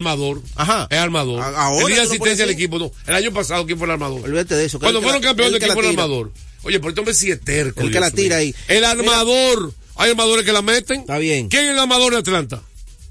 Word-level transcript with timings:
armador. 0.00 0.40
Ajá. 0.54 0.86
Es 0.90 0.98
armador. 0.98 1.42
Ahora 1.42 1.80
el 1.80 1.86
día 1.88 1.96
de 1.96 2.02
asistencia 2.02 2.44
así. 2.44 2.54
equipo, 2.54 2.78
no. 2.78 2.92
El 3.08 3.14
año 3.16 3.32
pasado, 3.32 3.66
¿quién 3.66 3.78
fue 3.78 3.86
el 3.86 3.90
armador? 3.92 4.22
Olvídate 4.22 4.54
de 4.54 4.64
eso. 4.66 4.78
Cuando 4.78 5.02
fueron 5.02 5.20
campeones, 5.20 5.58
¿quién 5.58 5.72
fue 5.72 5.82
el 5.82 5.88
armador? 5.90 6.32
Oye, 6.62 6.78
pero 6.78 6.90
este 6.90 7.00
hombre 7.00 7.14
sí 7.14 7.32
es 7.32 7.40
terco. 7.40 7.80
El 7.80 7.90
que 7.90 7.98
la 7.98 8.12
tira 8.12 8.36
ahí. 8.36 8.54
El 8.68 8.84
armador. 8.84 9.72
Hay 9.96 10.10
armadores 10.10 10.44
que 10.44 10.52
la 10.52 10.62
meten. 10.62 11.00
Está 11.00 11.18
bien. 11.18 11.48
¿Quién 11.48 11.64
es 11.64 11.70
el 11.72 11.78
armador 11.80 12.12
de 12.12 12.18
Atlanta? 12.18 12.62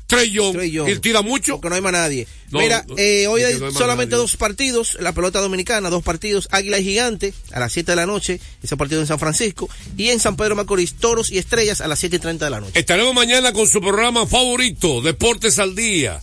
Trey 0.05 0.31
Young. 0.31 0.88
Y 0.88 1.00
tira 1.00 1.21
mucho. 1.21 1.55
Porque 1.55 1.68
no 1.68 1.76
hay 1.76 1.81
más 1.81 1.92
nadie. 1.92 2.26
No, 2.52 2.60
Mira, 2.60 2.86
eh, 2.96 3.28
hoy 3.28 3.42
hay 3.44 3.56
no 3.56 3.65
hay 3.65 3.72
más 3.72 3.74
solamente 3.74 4.12
nadie. 4.12 4.22
dos 4.22 4.38
partidos. 4.38 4.96
La 5.01 5.12
pelota 5.12 5.42
dominicana, 5.42 5.90
dos 5.90 6.04
partidos. 6.04 6.47
Águila 6.51 6.79
y 6.79 6.85
Gigante 6.85 7.33
a 7.51 7.60
las 7.60 7.74
7 7.74 7.92
de 7.92 7.96
la 7.97 8.06
noche. 8.06 8.40
Ese 8.63 8.78
partido 8.78 9.01
en 9.01 9.08
San 9.08 9.19
Francisco. 9.19 9.69
Y 9.97 10.08
en 10.08 10.22
San 10.22 10.38
Pedro 10.38 10.56
Macorís, 10.56 10.94
Toros 10.94 11.29
y 11.33 11.38
Estrellas 11.38 11.81
a 11.81 11.90
las 11.90 11.99
7 11.99 12.15
y 12.15 12.19
30 12.19 12.46
de 12.46 12.51
la 12.51 12.62
noche. 12.62 12.79
Estaremos 12.79 13.13
mañana 13.13 13.51
con 13.51 13.67
su 13.67 13.81
programa 13.81 14.26
favorito, 14.26 15.01
Deportes 15.01 15.60
al 15.60 15.76
Día. 15.76 16.22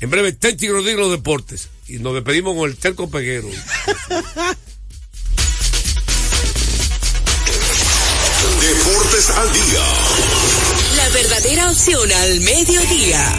En 0.00 0.10
breve, 0.10 0.32
Tenchi 0.32 0.68
Rodríguez 0.68 0.98
los 0.98 1.10
deportes. 1.10 1.68
Y 1.88 1.98
nos 1.98 2.14
despedimos 2.14 2.56
con 2.56 2.68
el 2.68 2.76
terco 2.76 3.08
peguero. 3.08 3.48
Deportes 8.60 9.30
al 9.30 9.52
día. 9.52 9.84
La 10.96 11.08
verdadera 11.10 11.70
opción 11.70 12.12
al 12.12 12.40
mediodía. 12.40 13.38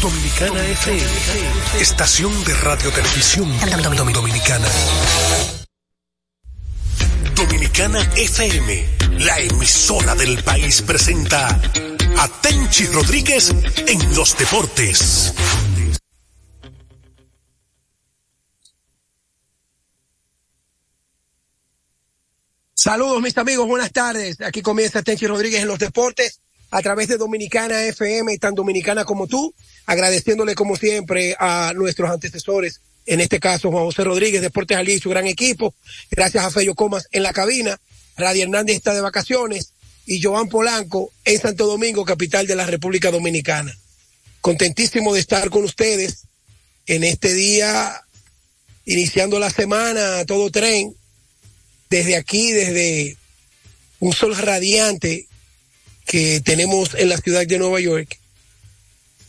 Dominicana 0.00 0.64
FM, 0.64 1.80
estación 1.80 2.44
de 2.44 2.54
radio 2.54 2.88
televisión 2.92 3.50
dominicana. 4.12 4.68
Dominicana 7.34 8.00
FM, 8.14 8.86
la 9.18 9.40
emisora 9.40 10.14
del 10.14 10.44
país 10.44 10.82
presenta 10.82 11.48
a 11.48 12.28
Tenchi 12.40 12.86
Rodríguez 12.86 13.52
en 13.88 14.14
los 14.14 14.38
deportes. 14.38 15.34
Saludos 22.74 23.20
mis 23.20 23.36
amigos, 23.36 23.66
buenas 23.66 23.90
tardes. 23.90 24.40
Aquí 24.42 24.62
comienza 24.62 25.02
Tenchi 25.02 25.26
Rodríguez 25.26 25.62
en 25.62 25.68
los 25.68 25.80
deportes 25.80 26.40
a 26.70 26.82
través 26.82 27.08
de 27.08 27.16
Dominicana 27.16 27.84
FM, 27.84 28.36
tan 28.38 28.54
dominicana 28.54 29.04
como 29.04 29.26
tú, 29.26 29.54
agradeciéndole 29.86 30.54
como 30.54 30.76
siempre 30.76 31.34
a 31.38 31.72
nuestros 31.74 32.10
antecesores, 32.10 32.80
en 33.06 33.20
este 33.20 33.40
caso 33.40 33.70
Juan 33.70 33.84
José 33.84 34.04
Rodríguez, 34.04 34.42
Deportes 34.42 34.76
Ali 34.76 34.94
y 34.94 35.00
su 35.00 35.08
gran 35.08 35.26
equipo, 35.26 35.74
gracias 36.10 36.44
a 36.44 36.50
Fello 36.50 36.74
Comas 36.74 37.08
en 37.10 37.22
la 37.22 37.32
cabina, 37.32 37.80
Radio 38.16 38.42
Hernández 38.42 38.76
está 38.76 38.94
de 38.94 39.00
vacaciones 39.00 39.72
y 40.04 40.20
Joan 40.20 40.48
Polanco 40.48 41.12
en 41.24 41.40
Santo 41.40 41.66
Domingo, 41.66 42.04
capital 42.04 42.46
de 42.46 42.56
la 42.56 42.66
República 42.66 43.10
Dominicana. 43.10 43.76
Contentísimo 44.40 45.14
de 45.14 45.20
estar 45.20 45.50
con 45.50 45.64
ustedes 45.64 46.24
en 46.86 47.04
este 47.04 47.32
día, 47.34 48.02
iniciando 48.84 49.38
la 49.38 49.50
semana, 49.50 50.24
todo 50.24 50.50
tren, 50.50 50.94
desde 51.90 52.16
aquí, 52.16 52.52
desde 52.52 53.16
un 54.00 54.12
sol 54.12 54.36
radiante 54.36 55.27
que 56.08 56.40
tenemos 56.40 56.94
en 56.94 57.10
la 57.10 57.18
ciudad 57.18 57.46
de 57.46 57.58
Nueva 57.58 57.80
York 57.80 58.18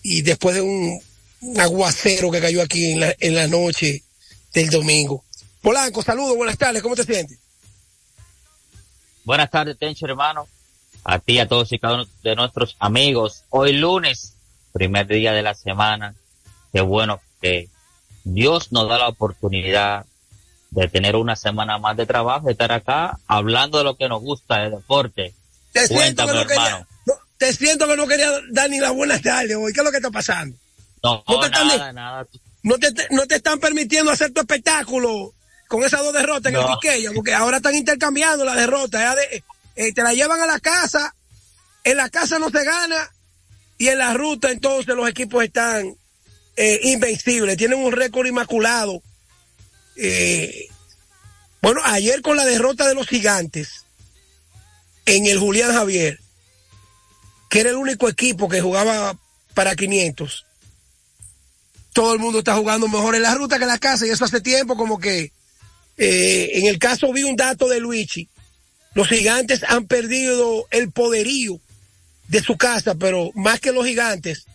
y 0.01 0.21
después 0.21 0.55
de 0.55 0.61
un, 0.61 1.01
aguacero 1.57 2.31
que 2.31 2.39
cayó 2.39 2.61
aquí 2.61 2.91
en 2.91 3.01
la, 3.01 3.15
en 3.19 3.35
la 3.35 3.47
noche 3.47 4.01
del 4.53 4.69
domingo. 4.69 5.23
Polanco, 5.61 6.01
saludos, 6.01 6.37
buenas 6.37 6.57
tardes, 6.57 6.81
¿cómo 6.81 6.95
te 6.95 7.03
sientes? 7.03 7.37
Buenas 9.25 9.51
tardes, 9.51 9.77
Tencho, 9.77 10.05
hermano. 10.05 10.47
A 11.03 11.19
ti, 11.19 11.39
a 11.39 11.47
todos 11.47 11.71
y 11.73 11.79
cada 11.79 11.95
uno 11.95 12.07
de 12.23 12.35
nuestros 12.35 12.77
amigos. 12.79 13.43
Hoy 13.49 13.73
lunes, 13.73 14.33
primer 14.71 15.05
día 15.07 15.33
de 15.33 15.41
la 15.41 15.55
semana. 15.55 16.15
Qué 16.71 16.81
bueno 16.81 17.19
que 17.41 17.67
Dios 18.23 18.71
nos 18.71 18.87
da 18.87 18.97
la 18.97 19.09
oportunidad 19.09 20.05
de 20.71 20.87
tener 20.87 21.17
una 21.17 21.35
semana 21.35 21.77
más 21.77 21.97
de 21.97 22.05
trabajo, 22.05 22.45
de 22.45 22.53
estar 22.53 22.71
acá 22.71 23.19
hablando 23.27 23.79
de 23.79 23.83
lo 23.83 23.97
que 23.97 24.07
nos 24.07 24.21
gusta, 24.21 24.59
de 24.59 24.69
deporte. 24.69 25.33
Te 25.71 25.87
siento, 25.87 25.95
Cuéntame, 26.25 26.31
que 26.31 26.37
no 26.37 26.47
quería, 26.47 26.65
hermano. 26.67 26.87
no, 27.05 27.13
te 27.37 27.53
siento 27.53 27.87
que 27.87 27.95
no 27.95 28.07
quería 28.07 28.31
dar 28.51 28.69
ni 28.69 28.79
las 28.79 28.91
buenas 28.93 29.21
tardes 29.21 29.55
hoy. 29.55 29.71
¿Qué 29.73 29.79
es 29.79 29.83
lo 29.85 29.91
que 29.91 29.97
está 29.97 30.11
pasando? 30.11 30.57
No, 31.03 31.23
No 31.27 31.39
te 31.39 31.45
están 31.47 31.67
nada, 31.67 31.87
ni- 31.89 31.95
nada. 31.95 32.27
No 32.63 32.77
te, 32.77 32.93
no 33.11 33.25
te 33.25 33.35
están 33.35 33.59
permitiendo 33.59 34.11
hacer 34.11 34.31
tu 34.33 34.41
espectáculo 34.41 35.33
con 35.69 35.83
esas 35.83 36.01
dos 36.01 36.13
derrotas 36.13 36.47
en 36.51 36.59
No. 36.59 36.67
el 36.67 36.75
Quiqueya, 36.79 37.11
porque 37.13 37.33
ahora 37.33 37.57
están 37.57 37.75
intercambiando 37.75 38.43
las 38.43 38.55
derrotas. 38.57 38.99
ya 39.01 39.15
de- 39.15 39.43
eh, 39.75 39.93
te 39.93 40.01
la 40.03 40.13
llevan 40.13 40.41
a 40.41 40.45
la 40.45 40.59
casa, 40.59 41.15
en 41.85 41.95
la 41.97 42.09
casa 42.09 42.37
no 42.39 42.49
se 42.49 42.63
gana, 42.65 43.09
y 43.77 43.87
en 43.87 43.97
la 43.99 44.13
ruta 44.13 44.51
entonces 44.51 44.93
los 44.95 45.07
equipos 45.07 45.41
están 45.43 45.95
eh, 46.57 46.79
invencibles, 46.83 47.55
tienen 47.55 47.79
un 47.79 47.93
récord 47.93 48.27
inmaculado. 48.27 49.01
Eh, 49.95 50.67
bueno, 51.61 51.79
ayer 51.85 52.21
con 52.21 52.35
la 52.35 52.43
derrota 52.45 52.85
de 52.87 52.95
los 52.95 53.07
gigantes 53.07 53.85
en 55.05 55.25
el 55.25 55.39
Julián 55.39 55.73
Javier, 55.73 56.19
que 57.49 57.61
era 57.61 57.69
el 57.69 57.75
único 57.75 58.07
equipo 58.07 58.47
que 58.47 58.61
jugaba 58.61 59.17
para 59.53 59.75
500, 59.75 60.45
todo 61.93 62.13
el 62.13 62.19
mundo 62.19 62.39
está 62.39 62.55
jugando 62.55 62.87
mejor 62.87 63.15
en 63.15 63.23
la 63.23 63.35
ruta 63.35 63.57
que 63.57 63.63
en 63.63 63.69
la 63.69 63.79
casa 63.79 64.05
y 64.05 64.09
eso 64.09 64.25
hace 64.25 64.41
tiempo 64.41 64.77
como 64.77 64.99
que 64.99 65.31
eh, 65.97 66.51
en 66.53 66.67
el 66.67 66.79
caso 66.79 67.11
vi 67.11 67.23
un 67.23 67.35
dato 67.35 67.67
de 67.67 67.79
Luigi, 67.79 68.29
los 68.93 69.07
gigantes 69.07 69.63
han 69.67 69.85
perdido 69.85 70.67
el 70.71 70.91
poderío 70.91 71.59
de 72.27 72.41
su 72.41 72.57
casa, 72.57 72.95
pero 72.95 73.31
más 73.35 73.59
que 73.59 73.71
los 73.71 73.85
gigantes, 73.85 74.45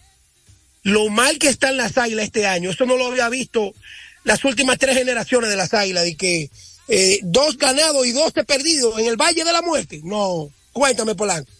lo 0.82 1.08
mal 1.10 1.38
que 1.38 1.48
están 1.48 1.76
las 1.76 1.98
águilas 1.98 2.26
este 2.26 2.46
año, 2.46 2.70
eso 2.70 2.86
no 2.86 2.96
lo 2.96 3.06
había 3.08 3.28
visto 3.28 3.74
las 4.22 4.44
últimas 4.44 4.78
tres 4.78 4.96
generaciones 4.96 5.50
de 5.50 5.56
las 5.56 5.74
águilas, 5.74 6.04
de 6.04 6.16
que 6.16 6.50
eh, 6.88 7.18
dos 7.22 7.56
ganados 7.56 8.06
y 8.06 8.12
dos 8.12 8.32
perdidos 8.32 8.98
en 8.98 9.06
el 9.06 9.16
Valle 9.16 9.44
de 9.44 9.52
la 9.52 9.62
Muerte. 9.62 10.00
No, 10.04 10.50
cuéntame, 10.72 11.14
Polanco. 11.14 11.50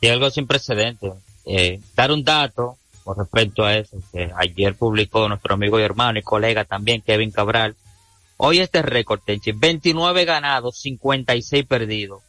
Y 0.00 0.08
algo 0.08 0.30
sin 0.30 0.46
precedentes. 0.46 1.12
Eh, 1.44 1.80
dar 1.96 2.12
un 2.12 2.22
dato 2.24 2.76
con 3.08 3.16
respecto 3.16 3.64
a 3.64 3.74
eso, 3.74 3.96
que 4.12 4.30
ayer 4.36 4.74
publicó 4.74 5.26
nuestro 5.28 5.54
amigo 5.54 5.80
y 5.80 5.82
hermano 5.82 6.18
y 6.18 6.22
colega 6.22 6.66
también, 6.66 7.00
Kevin 7.00 7.30
Cabral. 7.30 7.74
Hoy 8.36 8.60
este 8.60 8.82
récord, 8.82 9.20
Tenchi, 9.24 9.52
29 9.52 10.26
ganados, 10.26 10.78
56 10.78 11.64
perdidos, 11.64 12.22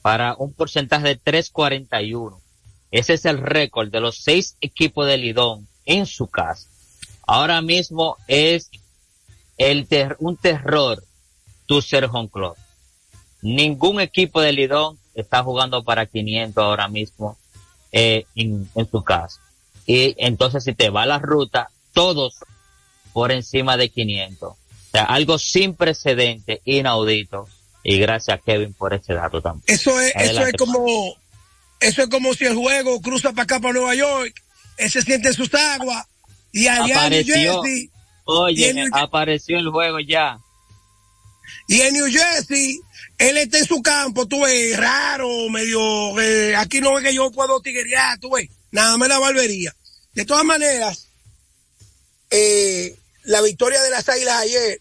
para 0.00 0.34
un 0.38 0.54
porcentaje 0.54 1.08
de 1.08 1.20
3.41. 1.20 2.38
Ese 2.90 3.12
es 3.12 3.26
el 3.26 3.36
récord 3.36 3.90
de 3.90 4.00
los 4.00 4.22
seis 4.22 4.56
equipos 4.62 5.06
de 5.06 5.18
Lidón 5.18 5.68
en 5.84 6.06
su 6.06 6.26
casa. 6.26 6.70
Ahora 7.26 7.60
mismo 7.60 8.16
es 8.26 8.70
el 9.58 9.86
ter- 9.86 10.16
un 10.20 10.36
terror 10.36 11.02
tu 11.66 11.82
ser 11.82 12.04
home 12.10 12.30
club. 12.32 12.54
Ningún 13.42 14.00
equipo 14.00 14.40
de 14.40 14.52
Lidón 14.52 14.98
está 15.14 15.42
jugando 15.42 15.84
para 15.84 16.06
500 16.06 16.62
ahora 16.62 16.88
mismo 16.88 17.36
eh, 17.92 18.24
en, 18.34 18.68
en 18.74 18.90
su 18.90 19.02
casa. 19.04 19.40
Y 19.86 20.14
entonces 20.18 20.64
si 20.64 20.74
te 20.74 20.90
va 20.90 21.06
la 21.06 21.18
ruta, 21.18 21.70
todos 21.92 22.34
por 23.12 23.32
encima 23.32 23.76
de 23.76 23.90
500. 23.90 24.50
O 24.50 24.56
sea, 24.92 25.04
algo 25.04 25.38
sin 25.38 25.74
precedente, 25.74 26.62
inaudito. 26.64 27.48
Y 27.84 27.98
gracias 27.98 28.38
a 28.38 28.42
Kevin 28.42 28.74
por 28.74 28.92
ese 28.94 29.14
dato 29.14 29.40
también. 29.40 29.64
Eso 29.66 29.98
es, 30.00 30.12
eso 30.16 30.42
es 30.46 30.52
como, 30.54 31.14
eso 31.80 32.02
es 32.02 32.08
como 32.08 32.34
si 32.34 32.44
el 32.44 32.54
juego 32.56 33.00
cruza 33.00 33.30
para 33.30 33.42
acá 33.44 33.60
para 33.60 33.74
Nueva 33.74 33.94
York, 33.94 34.34
él 34.78 34.90
se 34.90 35.02
siente 35.02 35.28
en 35.28 35.34
sus 35.34 35.52
aguas 35.54 36.06
y 36.52 36.66
allá 36.66 36.80
en 36.82 36.86
New 36.86 36.96
Apareció, 36.98 37.62
Jersey. 37.62 37.90
Oye, 38.28 38.74
New- 38.74 38.90
apareció 38.92 39.58
el 39.58 39.68
juego 39.70 39.98
ya. 40.00 40.38
Y 41.66 41.80
en 41.80 41.94
New 41.94 42.06
Jersey, 42.10 42.80
él 43.18 43.36
está 43.38 43.58
en 43.58 43.64
su 43.66 43.82
campo, 43.82 44.26
tú 44.26 44.42
ves, 44.42 44.76
raro, 44.76 45.28
medio, 45.50 46.18
eh, 46.20 46.54
aquí 46.56 46.80
no 46.80 46.98
es 46.98 47.04
que 47.04 47.14
yo 47.14 47.30
puedo 47.30 47.60
tiguerear, 47.60 48.18
tú 48.18 48.30
ves, 48.30 48.48
nada 48.70 48.96
más 48.96 49.08
la 49.08 49.18
barbería. 49.18 49.74
De 50.14 50.24
todas 50.24 50.44
maneras, 50.44 51.06
eh, 52.30 52.94
la 53.24 53.40
victoria 53.42 53.82
de 53.82 53.90
las 53.90 54.08
Águilas 54.08 54.40
ayer 54.40 54.80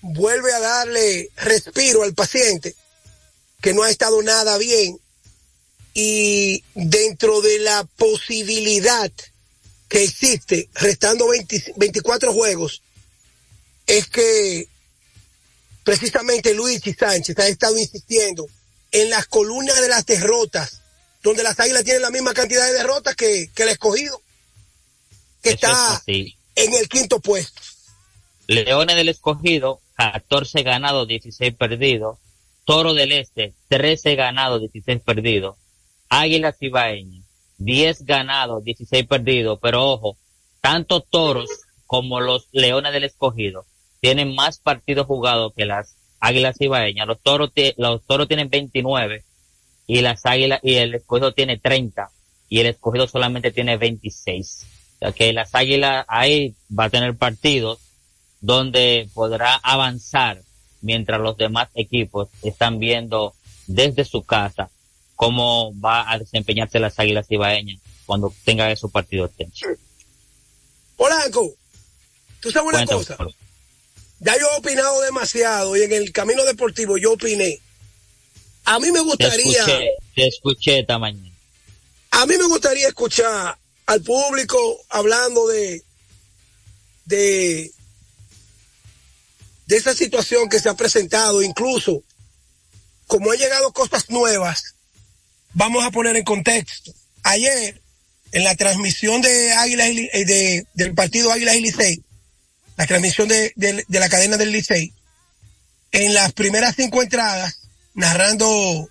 vuelve 0.00 0.52
a 0.52 0.60
darle 0.60 1.28
respiro 1.36 2.02
al 2.04 2.14
paciente, 2.14 2.74
que 3.60 3.74
no 3.74 3.82
ha 3.82 3.90
estado 3.90 4.22
nada 4.22 4.56
bien, 4.58 4.98
y 5.94 6.62
dentro 6.74 7.40
de 7.40 7.58
la 7.58 7.84
posibilidad 7.96 9.10
que 9.88 10.04
existe, 10.04 10.68
restando 10.74 11.28
20 11.28 11.74
24 11.76 12.32
juegos, 12.32 12.82
es 13.86 14.06
que 14.08 14.68
precisamente 15.82 16.54
Luis 16.54 16.86
y 16.86 16.92
Sánchez 16.92 17.38
ha 17.38 17.48
estado 17.48 17.78
insistiendo 17.78 18.46
en 18.92 19.10
las 19.10 19.26
columnas 19.26 19.80
de 19.80 19.88
las 19.88 20.04
derrotas, 20.04 20.80
donde 21.22 21.42
las 21.42 21.58
águilas 21.58 21.84
tienen 21.84 22.02
la 22.02 22.10
misma 22.10 22.34
cantidad 22.34 22.66
de 22.66 22.74
derrotas 22.74 23.16
que, 23.16 23.50
que 23.54 23.62
el 23.62 23.70
escogido, 23.70 24.20
que 25.42 25.50
está 25.50 26.02
en 26.06 26.74
el 26.74 26.88
quinto 26.88 27.20
puesto. 27.20 27.62
Leones 28.46 28.96
del 28.96 29.10
escogido, 29.10 29.80
14 29.96 30.62
ganados, 30.62 31.06
16 31.08 31.54
perdidos. 31.54 32.18
Toro 32.64 32.94
del 32.94 33.12
Este, 33.12 33.54
13 33.68 34.14
ganados, 34.14 34.60
16 34.60 35.00
perdidos. 35.00 35.56
Águilas 36.08 36.56
Ibaeñas, 36.60 37.24
10 37.58 38.04
ganados, 38.04 38.64
16 38.64 39.06
perdidos. 39.06 39.58
Pero 39.60 39.90
ojo, 39.90 40.16
tanto 40.60 41.00
toros 41.00 41.48
como 41.86 42.20
los 42.20 42.48
Leones 42.52 42.92
del 42.92 43.04
escogido 43.04 43.64
tienen 44.00 44.34
más 44.34 44.58
partidos 44.58 45.06
jugados 45.06 45.52
que 45.56 45.66
las 45.66 45.96
Águilas 46.20 46.60
Ibaeñas. 46.60 47.06
Los 47.06 47.20
toros, 47.20 47.50
los 47.76 48.04
toros 48.06 48.28
tienen 48.28 48.50
29 48.50 49.24
y 49.86 50.00
las 50.00 50.24
Águilas 50.26 50.60
y 50.62 50.74
el 50.74 50.94
escogido 50.94 51.32
tiene 51.32 51.58
30 51.58 52.10
y 52.48 52.60
el 52.60 52.66
escogido 52.66 53.06
solamente 53.06 53.50
tiene 53.50 53.76
26. 53.76 54.66
O 54.66 54.98
sea 54.98 55.12
que 55.12 55.32
las 55.32 55.54
Águilas 55.54 56.04
ahí 56.08 56.54
va 56.76 56.84
a 56.84 56.90
tener 56.90 57.16
partidos 57.16 57.78
donde 58.40 59.08
podrá 59.14 59.54
avanzar 59.54 60.42
mientras 60.80 61.20
los 61.20 61.36
demás 61.36 61.68
equipos 61.74 62.28
están 62.42 62.78
viendo 62.78 63.34
desde 63.66 64.04
su 64.04 64.22
casa 64.22 64.70
cómo 65.18 65.72
va 65.80 66.08
a 66.08 66.16
desempeñarse 66.16 66.78
las 66.78 66.96
Águilas 67.00 67.26
Ibaeñas 67.28 67.80
cuando 68.06 68.32
tenga 68.44 68.70
esos 68.70 68.88
partidos 68.92 69.32
tensos. 69.36 69.76
Polanco, 70.96 71.54
tú 72.40 72.52
sabes 72.52 72.72
una 72.72 72.86
cosa 72.86 73.18
ya 74.20 74.36
yo 74.38 74.46
he 74.52 74.58
opinado 74.58 75.00
demasiado 75.00 75.76
y 75.76 75.82
en 75.82 75.92
el 75.92 76.12
camino 76.12 76.44
deportivo 76.44 76.96
yo 76.98 77.12
opiné. 77.12 77.60
A 78.64 78.78
mí 78.78 78.92
me 78.92 79.00
gustaría. 79.00 79.64
Te 80.14 80.26
escuché, 80.26 80.80
esta 80.80 80.98
mañana. 80.98 81.34
A 82.10 82.26
mí 82.26 82.36
me 82.36 82.44
gustaría 82.44 82.88
escuchar 82.88 83.58
al 83.86 84.02
público 84.02 84.58
hablando 84.90 85.48
de. 85.48 85.82
de. 87.06 87.72
de 89.66 89.76
esa 89.76 89.94
situación 89.94 90.48
que 90.48 90.60
se 90.60 90.68
ha 90.68 90.74
presentado, 90.74 91.42
incluso 91.42 92.02
como 93.06 93.32
han 93.32 93.38
llegado 93.38 93.72
cosas 93.72 94.10
nuevas, 94.10 94.74
vamos 95.58 95.84
a 95.84 95.90
poner 95.90 96.16
en 96.16 96.24
contexto. 96.24 96.94
Ayer, 97.24 97.82
en 98.30 98.44
la 98.44 98.54
transmisión 98.54 99.20
de 99.20 99.52
Águilas 99.52 99.88
de, 99.88 100.64
del 100.74 100.94
partido 100.94 101.32
Águilas 101.32 101.56
y 101.56 101.60
Licey, 101.60 102.02
la 102.76 102.86
transmisión 102.86 103.26
de, 103.26 103.52
la 103.88 104.08
cadena 104.08 104.36
del 104.36 104.52
Licey, 104.52 104.94
en 105.90 106.14
las 106.14 106.32
primeras 106.32 106.76
cinco 106.76 107.02
entradas, 107.02 107.58
narrando 107.94 108.88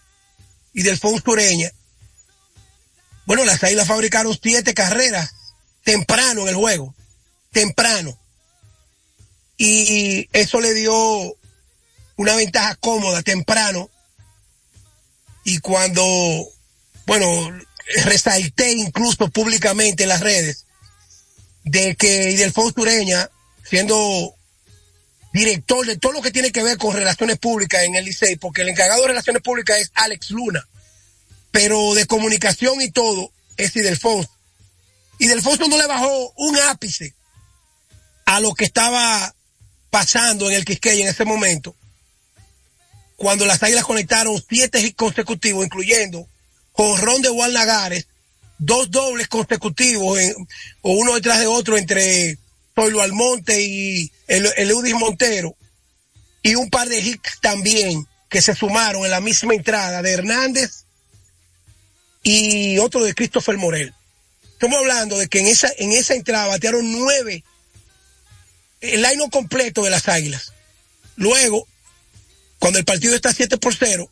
y 0.74 0.84
del 0.84 1.00
Sureña, 1.00 1.72
bueno, 3.26 3.46
las 3.46 3.64
águilas 3.64 3.88
fabricaron 3.88 4.38
siete 4.42 4.74
carreras 4.74 5.34
temprano 5.84 6.44
en 6.44 6.48
el 6.50 6.56
juego, 6.56 6.94
temprano. 7.52 8.20
Y 9.58 10.30
eso 10.34 10.60
le 10.60 10.74
dio 10.74 11.36
una 12.18 12.36
ventaja 12.36 12.76
cómoda, 12.76 13.22
temprano. 13.22 13.90
Y 15.44 15.60
cuando, 15.60 16.48
bueno, 17.08 17.58
resalté 18.04 18.74
incluso 18.74 19.30
públicamente 19.30 20.04
en 20.04 20.10
las 20.10 20.20
redes 20.20 20.66
de 21.64 21.96
que 21.96 22.32
Idelfonso 22.32 22.82
Ureña 22.82 23.30
siendo 23.64 24.36
director 25.34 25.86
de 25.86 25.98
todo 25.98 26.12
lo 26.12 26.22
que 26.22 26.32
tiene 26.32 26.52
que 26.52 26.64
ver 26.64 26.78
con 26.78 26.96
relaciones 26.96 27.38
públicas 27.38 27.84
en 27.84 27.96
el 27.96 28.06
Licey, 28.06 28.36
porque 28.36 28.62
el 28.62 28.70
encargado 28.70 29.02
de 29.02 29.10
relaciones 29.10 29.42
públicas 29.42 29.80
es 29.80 29.92
Alex 29.96 30.32
Luna, 30.32 30.68
pero 31.52 31.94
de 31.94 32.06
comunicación 32.06 32.82
y 32.82 32.92
todo 32.92 33.32
es 33.56 33.76
Idelfonso. 33.76 34.30
Idelfonso 35.20 35.68
no 35.68 35.78
le 35.78 35.88
bajó 35.88 36.34
un 36.36 36.58
ápice 36.60 37.14
a 38.26 38.42
lo 38.42 38.54
que 38.54 38.66
estaba 38.66 39.34
pasando 39.90 40.50
en 40.50 40.58
el 40.58 40.66
Quisqueya 40.66 41.04
en 41.04 41.10
ese 41.10 41.24
momento, 41.24 41.74
cuando 43.16 43.46
las 43.46 43.64
águilas 43.64 43.86
conectaron 43.86 44.44
siete 44.48 44.94
consecutivos, 44.94 45.66
incluyendo 45.66 46.28
Ron 46.78 47.22
de 47.22 47.30
Juan 47.30 47.54
Lagares, 47.54 48.08
dos 48.58 48.90
dobles 48.92 49.28
consecutivos, 49.28 50.20
o 50.82 50.92
uno 50.92 51.16
detrás 51.16 51.40
de 51.40 51.48
otro 51.48 51.78
entre 51.78 52.38
Toilo 52.74 53.02
Almonte 53.02 53.62
y 53.62 54.12
el, 54.28 54.46
Eudis 54.58 54.94
Montero, 54.94 55.56
y 56.44 56.56
un 56.56 56.70
par 56.70 56.88
de 56.88 57.00
hits 57.00 57.40
también 57.42 58.08
que 58.30 58.42
se 58.42 58.54
sumaron 58.54 59.06
en 59.06 59.12
la 59.12 59.22
misma 59.22 59.54
entrada 59.56 60.02
de 60.02 60.12
Hernández 60.12 60.84
y 62.24 62.78
otro 62.78 63.04
de 63.04 63.16
Christopher 63.16 63.58
Morel. 63.58 63.94
Estamos 64.54 64.80
hablando 64.80 65.18
de 65.18 65.28
que 65.28 65.40
en 65.40 65.48
esa, 65.48 65.70
en 65.78 65.92
esa 65.92 66.14
entrada 66.14 66.48
batearon 66.48 66.92
nueve, 66.92 67.44
el 68.82 69.06
año 69.06 69.30
completo 69.30 69.84
de 69.84 69.90
las 69.90 70.08
Águilas. 70.08 70.54
Luego, 71.16 71.68
cuando 72.60 72.80
el 72.80 72.86
partido 72.86 73.16
está 73.16 73.34
7 73.34 73.58
por 73.58 73.76
0, 73.76 74.10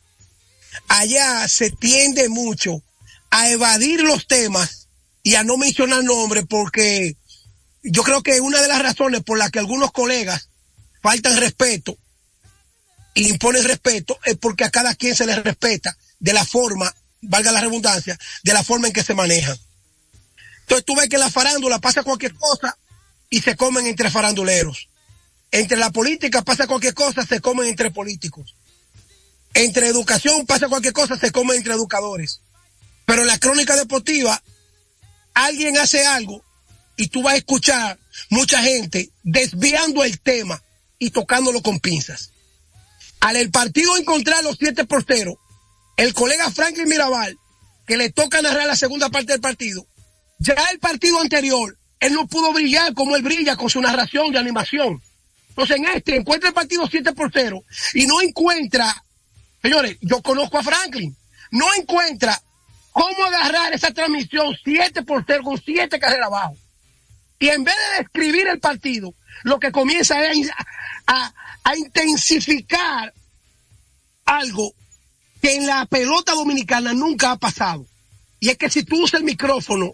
allá 0.88 1.48
se 1.48 1.72
tiende 1.72 2.30
mucho 2.30 2.82
a 3.30 3.50
evadir 3.50 4.02
los 4.02 4.28
temas 4.28 4.88
y 5.24 5.36
a 5.36 5.44
no 5.44 5.58
mencionar 5.58 6.04
nombres 6.04 6.46
porque 6.48 7.18
yo 7.84 8.04
creo 8.04 8.24
que 8.24 8.42
una 8.42 8.62
de 8.62 8.68
las 8.68 8.82
razones 8.82 9.24
por 9.24 9.38
las 9.38 9.52
que 9.52 9.60
algunos 9.60 9.92
colegas 9.92 10.50
faltan 11.02 11.38
respeto 11.38 11.98
e 13.14 13.22
imponen 13.22 13.64
respeto 13.64 14.20
es 14.24 14.38
porque 14.38 14.64
a 14.64 14.72
cada 14.72 14.96
quien 14.96 15.16
se 15.16 15.26
les 15.26 15.42
respeta 15.44 15.96
de 16.20 16.34
la 16.34 16.46
forma, 16.46 16.94
valga 17.22 17.52
la 17.52 17.62
redundancia, 17.62 18.18
de 18.44 18.54
la 18.54 18.64
forma 18.64 18.88
en 18.88 18.94
que 18.94 19.04
se 19.04 19.14
manejan. 19.14 19.58
Entonces 20.62 20.86
tú 20.86 20.96
ves 20.96 21.10
que 21.10 21.18
la 21.18 21.30
farándula 21.30 21.80
pasa 21.80 22.04
cualquier 22.04 22.34
cosa 22.34 22.78
y 23.30 23.42
se 23.42 23.56
comen 23.56 23.86
entre 23.86 24.10
faranduleros. 24.10 24.90
Entre 25.52 25.78
la 25.78 25.92
política 25.92 26.42
pasa 26.42 26.68
cualquier 26.68 26.94
cosa, 26.94 27.26
se 27.26 27.40
comen 27.40 27.68
entre 27.68 27.92
políticos. 27.92 28.56
Entre 29.56 29.88
educación 29.88 30.46
pasa 30.46 30.68
cualquier 30.68 30.94
cosa, 30.94 31.18
se 31.18 31.32
comen 31.32 31.58
entre 31.58 31.74
educadores. 31.74 32.42
Pero 33.06 33.22
en 33.22 33.28
la 33.28 33.40
crónica 33.40 33.76
deportiva, 33.76 34.42
alguien 35.34 35.78
hace 35.78 36.06
algo 36.06 36.44
y 36.98 37.08
tú 37.08 37.24
vas 37.24 37.34
a 37.34 37.38
escuchar 37.38 37.98
mucha 38.30 38.62
gente 38.62 39.10
desviando 39.24 40.04
el 40.04 40.20
tema 40.20 40.62
y 41.00 41.10
tocándolo 41.10 41.62
con 41.62 41.80
pinzas. 41.80 42.32
Al 43.22 43.38
el 43.38 43.50
partido 43.50 43.98
encontrar 43.98 44.44
los 44.44 44.58
siete 44.58 44.86
por 44.86 45.06
cero, 45.08 45.40
el 45.98 46.14
colega 46.14 46.52
Franklin 46.52 46.90
Mirabal, 46.90 47.38
que 47.88 47.98
le 47.98 48.12
toca 48.12 48.42
narrar 48.42 48.68
la 48.68 48.76
segunda 48.76 49.10
parte 49.10 49.32
del 49.32 49.42
partido, 49.42 49.88
ya 50.38 50.56
el 50.72 50.80
partido 50.80 51.20
anterior, 51.22 51.78
él 52.00 52.14
no 52.14 52.28
pudo 52.28 52.52
brillar 52.52 52.94
como 52.94 53.16
él 53.16 53.22
brilla 53.22 53.56
con 53.56 53.70
su 53.70 53.80
narración 53.82 54.32
de 54.32 54.40
animación. 54.40 55.02
Entonces 55.50 55.78
en 55.78 55.86
este 55.86 56.16
encuentra 56.18 56.50
el 56.50 56.56
partido 56.56 56.88
7 56.90 57.14
por 57.14 57.32
0 57.34 57.64
y 57.94 58.06
no 58.06 58.22
encuentra, 58.22 59.04
señores, 59.66 59.98
yo 60.02 60.22
conozco 60.22 60.60
a 60.60 60.64
Franklin, 60.64 61.16
no 61.50 61.66
encuentra 61.74 62.40
cómo 62.92 63.26
agarrar 63.26 63.74
esa 63.74 63.92
transmisión 63.92 64.56
7 64.64 65.02
por 65.02 65.24
0 65.26 65.44
con 65.44 65.60
7 65.60 66.00
carreras 66.00 66.28
abajo. 66.28 66.56
Y 67.40 67.50
en 67.50 67.64
vez 67.64 67.76
de 67.76 68.04
describir 68.04 68.48
el 68.48 68.60
partido, 68.60 69.14
lo 69.44 69.60
que 69.60 69.72
comienza 69.72 70.24
es 70.24 70.50
a, 71.08 71.34
intensificar 71.78 73.12
algo 74.26 74.72
que 75.42 75.56
en 75.56 75.66
la 75.66 75.88
pelota 75.88 76.34
dominicana 76.34 76.94
nunca 76.94 77.32
ha 77.32 77.38
pasado. 77.38 77.88
Y 78.40 78.50
es 78.50 78.58
que 78.58 78.70
si 78.70 78.84
tú 78.84 79.04
usas 79.04 79.22
el 79.22 79.26
micrófono 79.26 79.94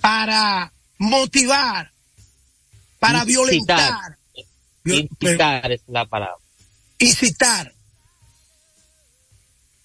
para 0.00 0.72
motivar, 0.96 1.92
para 2.98 3.24
violentar, 3.24 4.16
incitar 4.84 5.72
es 5.72 5.82
la 5.88 6.06
palabra. 6.06 6.38
Incitar. 6.98 7.74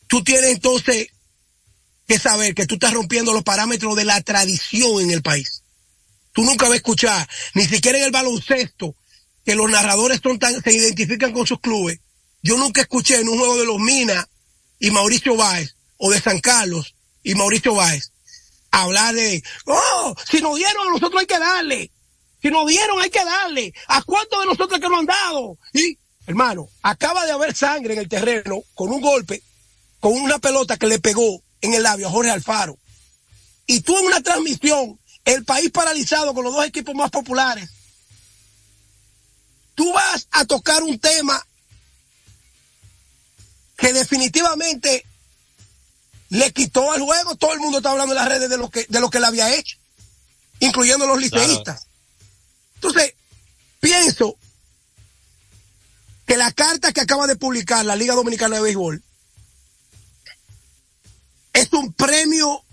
Tú 0.08 0.24
tienes 0.24 0.52
entonces 0.52 1.08
que 2.08 2.20
saber 2.20 2.56
que 2.56 2.66
tú 2.66 2.76
estás 2.76 2.94
rompiendo 2.94 3.34
los 3.34 3.44
parámetros 3.44 3.96
de 3.96 4.06
la 4.06 4.22
tradición 4.22 5.02
en 5.02 5.12
el 5.12 5.22
país. 5.22 5.64
Tú 6.34 6.44
nunca 6.44 6.66
vas 6.66 6.74
a 6.74 6.78
escuchar, 6.78 7.30
ni 7.54 7.66
siquiera 7.66 7.98
en 7.98 8.06
el 8.06 8.12
baloncesto, 8.12 8.96
que 9.44 9.56
los 9.56 9.70
narradores 9.70 10.20
son 10.22 10.40
tan, 10.40 10.62
se 10.62 10.72
identifican 10.72 11.34
con 11.34 11.48
sus 11.48 11.60
clubes, 11.60 12.00
yo 12.42 12.58
nunca 12.58 12.82
escuché 12.82 13.20
en 13.20 13.28
un 13.28 13.38
juego 13.38 13.58
de 13.58 13.66
los 13.66 13.80
Minas 13.80 14.28
y 14.80 14.92
Mauricio 14.92 15.36
Báez, 15.36 15.76
o 15.98 16.12
de 16.12 16.22
San 16.22 16.40
Carlos 16.40 16.96
y 17.24 17.36
Mauricio 17.36 17.74
Báez, 17.74 18.12
hablar 18.72 19.16
de, 19.16 19.44
oh, 19.66 20.16
si 20.30 20.42
nos 20.42 20.56
dieron 20.56 20.88
a 20.88 20.92
nosotros 20.92 21.20
hay 21.20 21.26
que 21.26 21.40
darle. 21.40 21.92
Si 22.42 22.50
nos 22.50 22.68
dieron 22.68 23.02
hay 23.02 23.10
que 23.10 23.26
darle. 23.26 23.74
¿A 23.88 24.04
cuántos 24.04 24.40
de 24.40 24.46
nosotros 24.46 24.80
que 24.80 24.88
nos 24.88 25.00
han 25.00 25.06
dado? 25.08 25.58
Y, 25.74 25.98
hermano, 26.28 26.70
acaba 26.84 27.26
de 27.26 27.32
haber 27.32 27.56
sangre 27.56 27.96
en 27.96 28.00
el 28.00 28.08
terreno 28.08 28.64
con 28.76 28.92
un 28.92 29.02
golpe, 29.02 29.42
con 30.00 30.14
una 30.14 30.40
pelota 30.40 30.78
que 30.78 30.88
le 30.88 31.00
pegó 31.00 31.42
en 31.62 31.74
el 31.74 31.84
labio 31.84 32.08
a 32.08 32.12
Jorge 32.12 32.32
Alfaro. 32.32 32.78
Y 33.66 33.82
tú 33.82 33.98
en 33.98 34.06
una 34.06 34.22
transmisión, 34.22 35.00
el 35.26 35.44
país 35.44 35.72
paralizado 35.72 36.34
con 36.34 36.44
los 36.44 36.54
dos 36.54 36.66
equipos 36.66 36.96
más 36.96 37.10
populares, 37.10 37.70
tú 39.76 39.92
vas 39.94 40.28
a 40.32 40.46
tocar 40.46 40.84
un 40.84 41.00
tema 41.00 41.46
que 43.78 43.94
definitivamente 43.94 45.06
le 46.30 46.52
quitó 46.52 46.92
al 46.92 47.02
juego, 47.02 47.36
todo 47.36 47.54
el 47.54 47.60
mundo 47.60 47.78
está 47.78 47.92
hablando 47.92 48.14
en 48.14 48.20
las 48.20 48.28
redes 48.28 48.50
de 48.50 48.58
lo 48.58 48.70
que, 48.70 48.86
de 48.90 49.00
lo 49.00 49.10
que 49.10 49.20
le 49.20 49.28
había 49.28 49.54
hecho, 49.54 49.78
incluyendo 50.60 51.06
los 51.06 51.20
liceístas. 51.20 51.88
Entonces, 52.76 53.14
pienso 53.80 54.38
que 56.26 56.38
la 56.38 56.52
carta 56.52 56.92
que 56.92 57.02
acaba 57.02 57.28
de 57.28 57.36
publicar 57.36 57.86
la 57.86 57.96
Liga 57.96 58.16
Dominicana 58.16 58.58
de 58.58 58.62
Béisbol 58.62 59.04
es 61.58 61.74
un 61.74 61.92
premio 61.92 62.64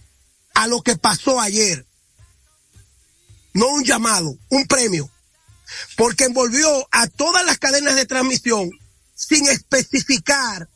a 0.54 0.66
lo 0.66 0.82
que 0.82 0.96
pasó 0.96 1.40
ayer. 1.40 1.86
No 3.54 3.68
un 3.68 3.84
llamado, 3.84 4.36
un 4.50 4.66
premio. 4.66 5.08
Porque 5.96 6.24
envolvió 6.24 6.86
a 6.90 7.06
todas 7.06 7.46
las 7.46 7.58
cadenas 7.58 7.96
de 7.96 8.04
transmisión 8.04 8.70
sin 9.14 9.46
especificar 9.48 10.68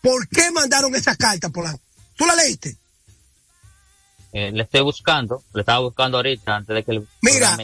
por 0.00 0.28
qué 0.28 0.50
mandaron 0.50 0.94
esa 0.94 1.14
carta, 1.14 1.50
Polanco. 1.50 1.82
¿Tú 2.16 2.24
la 2.24 2.34
leíste? 2.36 2.76
Eh, 4.32 4.50
le 4.52 4.62
estoy 4.62 4.80
buscando, 4.80 5.44
le 5.52 5.60
estaba 5.60 5.80
buscando 5.80 6.18
ahorita 6.18 6.56
antes 6.56 6.74
de 6.74 6.84
que 6.84 6.92
el 6.92 7.08
mira, 7.20 7.56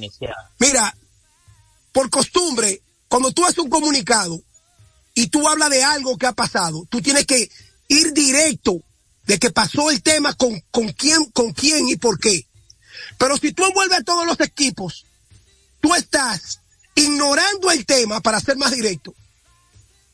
Mira, 0.58 0.96
por 1.92 2.10
costumbre, 2.10 2.82
cuando 3.08 3.32
tú 3.32 3.44
haces 3.44 3.58
un 3.58 3.70
comunicado 3.70 4.40
y 5.14 5.28
tú 5.28 5.48
hablas 5.48 5.70
de 5.70 5.82
algo 5.82 6.18
que 6.18 6.26
ha 6.26 6.32
pasado, 6.32 6.86
tú 6.90 7.00
tienes 7.00 7.26
que 7.26 7.50
ir 7.88 8.12
directo 8.12 8.82
de 9.30 9.38
que 9.38 9.50
pasó 9.52 9.92
el 9.92 10.02
tema 10.02 10.34
con, 10.34 10.60
con 10.72 10.88
quién, 10.88 11.26
con 11.26 11.52
quién 11.52 11.88
y 11.88 11.94
por 11.94 12.18
qué. 12.18 12.48
Pero 13.16 13.36
si 13.36 13.52
tú 13.52 13.64
envuelves 13.64 14.00
a 14.00 14.02
todos 14.02 14.26
los 14.26 14.40
equipos, 14.40 15.06
tú 15.78 15.94
estás 15.94 16.58
ignorando 16.96 17.70
el 17.70 17.86
tema 17.86 18.20
para 18.20 18.40
ser 18.40 18.56
más 18.56 18.72
directo 18.72 19.14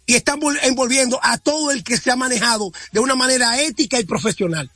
y 0.05 0.17
están 0.17 0.39
envolviendo 0.65 1.19
a 1.23 1.39
todo 1.39 1.71
el 1.71 1.83
que 1.83 1.97
se 1.97 2.11
ha 2.11 2.17
manejado 2.17 2.71
de 2.93 3.01
una 3.01 3.15
manera 3.15 3.59
ética 3.63 3.99
y 3.99 4.05
profesional. 4.05 4.71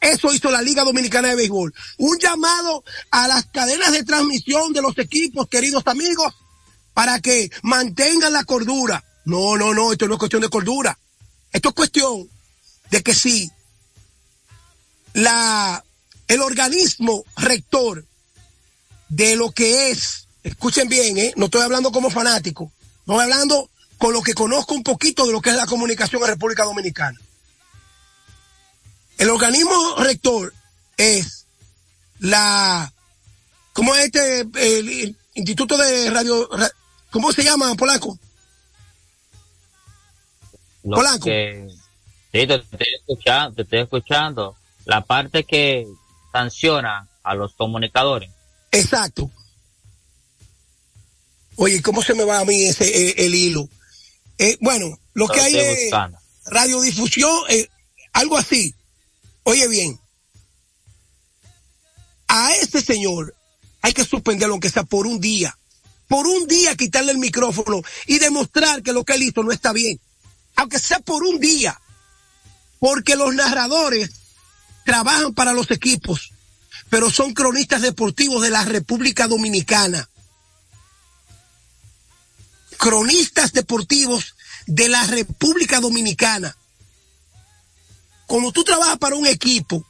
Eso 0.00 0.34
hizo 0.34 0.50
la 0.50 0.60
Liga 0.60 0.82
Dominicana 0.82 1.28
de 1.28 1.36
Béisbol. 1.36 1.72
Un 1.98 2.18
llamado 2.18 2.82
a 3.12 3.28
las 3.28 3.46
cadenas 3.46 3.92
de 3.92 4.02
transmisión 4.02 4.72
de 4.72 4.82
los 4.82 4.98
equipos, 4.98 5.46
queridos 5.46 5.84
amigos, 5.86 6.34
para 6.94 7.20
que 7.20 7.48
mantengan 7.62 8.32
la 8.32 8.42
cordura. 8.42 9.04
No, 9.24 9.56
no, 9.56 9.72
no, 9.72 9.92
esto 9.92 10.08
no 10.08 10.14
es 10.14 10.18
cuestión 10.18 10.42
de 10.42 10.48
cordura. 10.48 10.98
Esto 11.52 11.68
es 11.68 11.74
cuestión 11.76 12.28
de 12.92 13.02
que 13.02 13.14
si 13.14 13.50
la, 15.14 15.82
el 16.28 16.42
organismo 16.42 17.24
rector 17.38 18.04
de 19.08 19.34
lo 19.34 19.50
que 19.50 19.90
es, 19.90 20.28
escuchen 20.44 20.88
bien, 20.88 21.16
¿eh? 21.16 21.32
no 21.36 21.46
estoy 21.46 21.62
hablando 21.62 21.90
como 21.90 22.10
fanático, 22.10 22.70
no 23.06 23.14
estoy 23.14 23.32
hablando 23.32 23.70
con 23.96 24.12
lo 24.12 24.22
que 24.22 24.34
conozco 24.34 24.74
un 24.74 24.82
poquito 24.82 25.26
de 25.26 25.32
lo 25.32 25.40
que 25.40 25.50
es 25.50 25.56
la 25.56 25.66
comunicación 25.66 26.20
en 26.22 26.28
República 26.28 26.64
Dominicana. 26.64 27.18
El 29.16 29.30
organismo 29.30 29.96
rector 29.96 30.52
es 30.98 31.46
la, 32.18 32.92
¿cómo 33.72 33.96
es 33.96 34.04
este, 34.04 34.40
el, 34.54 35.16
Instituto 35.34 35.78
de 35.78 36.10
Radio, 36.10 36.46
¿cómo 37.10 37.32
se 37.32 37.42
llama, 37.42 37.74
Polanco? 37.74 38.18
Polanco. 40.82 41.26
Sí, 42.32 42.46
te 42.46 42.54
estoy 42.54 42.86
escuchando, 42.98 43.56
te 43.56 43.62
estoy 43.62 43.80
escuchando. 43.80 44.56
La 44.86 45.02
parte 45.04 45.44
que 45.44 45.86
sanciona 46.32 47.06
a 47.22 47.34
los 47.34 47.52
comunicadores. 47.54 48.30
Exacto. 48.70 49.30
Oye, 51.56 51.82
¿cómo 51.82 52.02
se 52.02 52.14
me 52.14 52.24
va 52.24 52.40
a 52.40 52.44
mí 52.44 52.62
ese 52.64 52.84
eh, 52.86 53.14
el 53.18 53.34
hilo? 53.34 53.68
Eh, 54.38 54.56
bueno, 54.60 54.98
lo 55.12 55.28
que 55.28 55.40
hay 55.40 55.56
es 55.56 55.90
radiodifusión, 56.46 57.44
eh, 57.50 57.68
algo 58.14 58.38
así. 58.38 58.74
Oye 59.44 59.68
bien, 59.68 60.00
a 62.28 62.54
ese 62.56 62.80
señor 62.80 63.34
hay 63.82 63.92
que 63.92 64.04
suspenderlo 64.04 64.54
aunque 64.54 64.70
sea 64.70 64.84
por 64.84 65.06
un 65.06 65.20
día. 65.20 65.56
Por 66.08 66.26
un 66.26 66.46
día 66.46 66.74
quitarle 66.76 67.12
el 67.12 67.18
micrófono 67.18 67.82
y 68.06 68.18
demostrar 68.18 68.82
que 68.82 68.92
lo 68.92 69.04
que 69.04 69.14
él 69.14 69.24
hizo 69.24 69.42
no 69.42 69.52
está 69.52 69.72
bien. 69.72 70.00
Aunque 70.56 70.78
sea 70.78 71.00
por 71.00 71.22
un 71.22 71.38
día 71.38 71.78
porque 72.82 73.14
los 73.14 73.32
narradores 73.32 74.10
trabajan 74.84 75.34
para 75.34 75.52
los 75.52 75.70
equipos, 75.70 76.32
pero 76.90 77.12
son 77.12 77.32
cronistas 77.32 77.80
deportivos 77.80 78.42
de 78.42 78.50
la 78.50 78.64
República 78.64 79.28
Dominicana. 79.28 80.08
Cronistas 82.78 83.52
deportivos 83.52 84.34
de 84.66 84.88
la 84.88 85.06
República 85.06 85.78
Dominicana. 85.78 86.56
Cuando 88.26 88.50
tú 88.50 88.64
trabajas 88.64 88.98
para 88.98 89.14
un 89.14 89.28
equipo, 89.28 89.86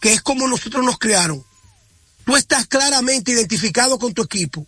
que 0.00 0.14
es 0.14 0.22
como 0.22 0.48
nosotros 0.48 0.82
nos 0.82 0.98
crearon, 0.98 1.44
tú 2.24 2.38
estás 2.38 2.66
claramente 2.66 3.32
identificado 3.32 3.98
con 3.98 4.14
tu 4.14 4.22
equipo, 4.22 4.66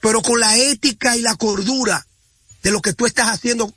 pero 0.00 0.22
con 0.22 0.40
la 0.40 0.56
ética 0.56 1.18
y 1.18 1.20
la 1.20 1.34
cordura 1.34 2.06
de 2.62 2.70
lo 2.70 2.80
que 2.80 2.94
tú 2.94 3.04
estás 3.04 3.28
haciendo 3.28 3.74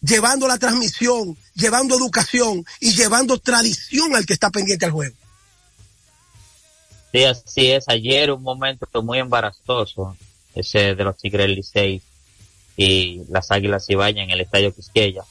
llevando 0.00 0.46
la 0.46 0.58
transmisión, 0.58 1.36
llevando 1.54 1.96
educación 1.96 2.64
y 2.80 2.92
llevando 2.92 3.38
tradición 3.38 4.14
al 4.14 4.26
que 4.26 4.34
está 4.34 4.50
pendiente 4.50 4.86
al 4.86 4.92
juego. 4.92 5.16
Sí, 7.12 7.24
así 7.24 7.70
es. 7.70 7.88
Ayer 7.88 8.30
un 8.30 8.42
momento 8.42 8.86
muy 9.02 9.18
embarazoso, 9.18 10.16
ese 10.54 10.94
de 10.94 11.04
los 11.04 11.16
Tigres 11.16 11.48
Licey 11.48 12.02
y 12.76 13.22
las 13.30 13.50
Águilas 13.50 13.88
Ibaña 13.88 14.22
en 14.22 14.30
el 14.30 14.40
Estadio 14.40 14.74
Quisqueya, 14.74 15.24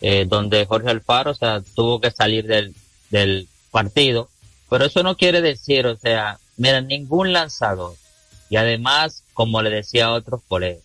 eh, 0.00 0.26
donde 0.28 0.66
Jorge 0.66 0.90
Alfaro, 0.90 1.30
o 1.30 1.62
tuvo 1.74 2.00
que 2.00 2.10
salir 2.10 2.46
del, 2.46 2.74
del 3.10 3.48
partido, 3.70 4.28
pero 4.68 4.84
eso 4.84 5.02
no 5.02 5.16
quiere 5.16 5.40
decir, 5.40 5.86
o 5.86 5.96
sea, 5.96 6.38
mira, 6.56 6.80
ningún 6.80 7.32
lanzador, 7.32 7.94
y 8.50 8.56
además, 8.56 9.22
como 9.32 9.62
le 9.62 9.70
decía 9.70 10.06
a 10.06 10.12
otros 10.12 10.42
colegas, 10.46 10.82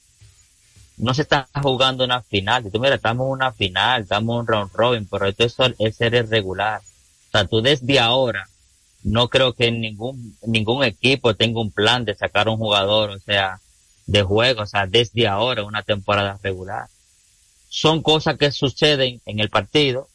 no 0.98 1.14
se 1.14 1.22
está 1.22 1.48
jugando 1.62 2.04
una 2.04 2.22
final. 2.24 2.70
Tú 2.72 2.80
mira, 2.80 2.96
estamos 2.96 3.26
en 3.26 3.32
una 3.32 3.52
final, 3.52 4.02
estamos 4.02 4.34
en 4.34 4.40
un 4.40 4.48
round 4.48 4.72
robin, 4.74 5.08
pero 5.10 5.28
esto 5.28 5.46
es, 5.78 5.96
ser 5.96 6.14
irregular. 6.14 6.82
O 6.82 7.32
sea, 7.32 7.46
tú 7.46 7.62
desde 7.62 8.00
ahora, 8.00 8.50
no 9.04 9.30
creo 9.30 9.54
que 9.54 9.72
ningún, 9.72 10.36
ningún 10.46 10.84
equipo 10.84 11.36
tenga 11.36 11.62
un 11.62 11.72
plan 11.72 12.04
de 12.04 12.16
sacar 12.16 12.50
un 12.50 12.58
jugador, 12.58 13.12
o 13.12 13.20
sea, 13.20 13.62
de 14.08 14.24
juego, 14.24 14.64
o 14.64 14.66
sea, 14.66 14.88
desde 14.88 15.28
ahora, 15.28 15.64
una 15.64 15.84
temporada 15.84 16.40
regular. 16.42 16.88
Son 17.70 18.02
cosas 18.02 18.38
que 18.38 18.52
suceden 18.52 19.22
en 19.26 19.40
el 19.40 19.50
partido. 19.50 20.08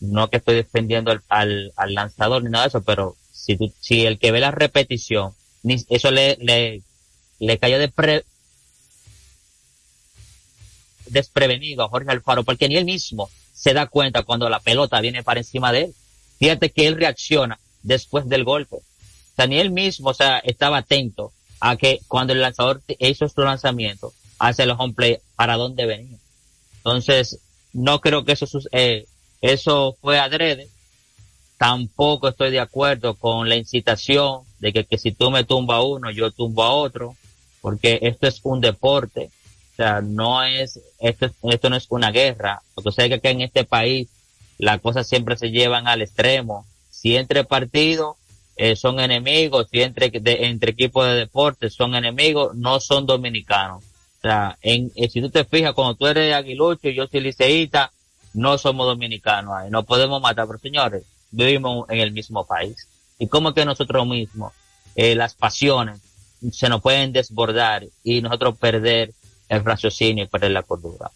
No 0.00 0.28
que 0.28 0.38
estoy 0.38 0.56
defendiendo 0.56 1.12
al, 1.28 1.72
al, 1.76 1.94
lanzador 1.94 2.42
ni 2.42 2.50
nada 2.50 2.64
de 2.64 2.68
eso, 2.68 2.82
pero 2.82 3.16
si, 3.32 3.56
tú, 3.56 3.72
si 3.80 4.06
el 4.06 4.18
que 4.18 4.32
ve 4.32 4.40
la 4.40 4.50
repetición, 4.50 5.34
eso 5.88 6.10
le, 6.10 6.36
le, 6.40 6.82
le 7.40 7.58
cayó 7.58 7.78
de 7.78 7.88
pre, 7.88 8.24
desprevenido 11.10 11.84
a 11.84 11.88
Jorge 11.88 12.10
Alfaro, 12.10 12.44
porque 12.44 12.68
ni 12.68 12.76
él 12.76 12.84
mismo 12.84 13.30
se 13.52 13.74
da 13.74 13.86
cuenta 13.86 14.22
cuando 14.22 14.48
la 14.48 14.60
pelota 14.60 15.00
viene 15.00 15.22
para 15.22 15.40
encima 15.40 15.72
de 15.72 15.84
él. 15.84 15.94
Fíjate 16.38 16.70
que 16.70 16.86
él 16.86 16.96
reacciona 16.96 17.58
después 17.82 18.28
del 18.28 18.44
golpe. 18.44 18.76
O 18.76 19.46
ni 19.46 19.58
él 19.58 19.70
mismo, 19.70 20.10
o 20.10 20.14
sea, 20.14 20.38
estaba 20.38 20.78
atento 20.78 21.32
a 21.60 21.76
que 21.76 22.00
cuando 22.08 22.32
el 22.32 22.40
lanzador 22.40 22.82
hizo 22.98 23.28
su 23.28 23.40
lanzamiento 23.40 24.12
hace 24.38 24.64
el 24.64 24.70
home 24.70 24.94
play 24.94 25.18
para 25.36 25.56
dónde 25.56 25.86
venía. 25.86 26.18
Entonces, 26.78 27.40
no 27.72 28.00
creo 28.00 28.24
que 28.24 28.32
eso, 28.32 28.46
eh, 28.72 29.06
eso 29.40 29.96
fue 30.00 30.18
adrede. 30.18 30.68
Tampoco 31.56 32.28
estoy 32.28 32.50
de 32.50 32.60
acuerdo 32.60 33.14
con 33.14 33.48
la 33.48 33.56
incitación 33.56 34.42
de 34.60 34.72
que, 34.72 34.84
que 34.84 34.98
si 34.98 35.12
tú 35.12 35.30
me 35.30 35.44
tumba 35.44 35.82
uno, 35.82 36.10
yo 36.10 36.30
tumbo 36.30 36.62
a 36.62 36.72
otro, 36.72 37.16
porque 37.60 37.98
esto 38.02 38.28
es 38.28 38.40
un 38.44 38.60
deporte 38.60 39.30
o 39.78 39.80
sea, 39.80 40.00
no 40.00 40.42
es, 40.42 40.80
esto, 40.98 41.30
esto 41.44 41.70
no 41.70 41.76
es 41.76 41.86
una 41.90 42.10
guerra. 42.10 42.60
Porque 42.74 42.90
sé 42.90 43.08
que 43.08 43.14
aquí 43.14 43.28
en 43.28 43.42
este 43.42 43.62
país 43.62 44.08
las 44.58 44.80
cosas 44.80 45.06
siempre 45.06 45.36
se 45.36 45.52
llevan 45.52 45.86
al 45.86 46.02
extremo. 46.02 46.66
Si 46.90 47.16
entre 47.16 47.44
partidos 47.44 48.16
eh, 48.56 48.74
son 48.74 48.98
enemigos, 48.98 49.68
si 49.70 49.82
entre, 49.82 50.10
entre 50.12 50.72
equipos 50.72 51.06
de 51.06 51.14
deporte 51.14 51.70
son 51.70 51.94
enemigos, 51.94 52.56
no 52.56 52.80
son 52.80 53.06
dominicanos. 53.06 53.84
O 53.84 54.20
sea, 54.20 54.58
eh, 54.62 54.90
si 55.08 55.20
tú 55.20 55.30
te 55.30 55.44
fijas, 55.44 55.74
cuando 55.74 55.94
tú 55.94 56.08
eres 56.08 56.34
aguilucho 56.34 56.88
y 56.88 56.96
yo 56.96 57.06
soy 57.06 57.20
liceísta, 57.20 57.92
no 58.34 58.58
somos 58.58 58.84
dominicanos 58.84 59.70
no 59.70 59.84
podemos 59.84 60.20
matar, 60.20 60.48
pero 60.48 60.58
señores, 60.58 61.04
vivimos 61.30 61.88
en 61.88 62.00
el 62.00 62.10
mismo 62.10 62.44
país. 62.44 62.88
Y 63.20 63.28
como 63.28 63.54
que 63.54 63.64
nosotros 63.64 64.04
mismos, 64.08 64.52
eh, 64.96 65.14
las 65.14 65.34
pasiones 65.34 66.00
se 66.50 66.68
nos 66.68 66.82
pueden 66.82 67.12
desbordar 67.12 67.86
y 68.02 68.22
nosotros 68.22 68.58
perder 68.58 69.12
el 69.48 69.64
raciocinio 69.64 70.28
y 70.30 70.48
la 70.48 70.62
cordura. 70.62 71.10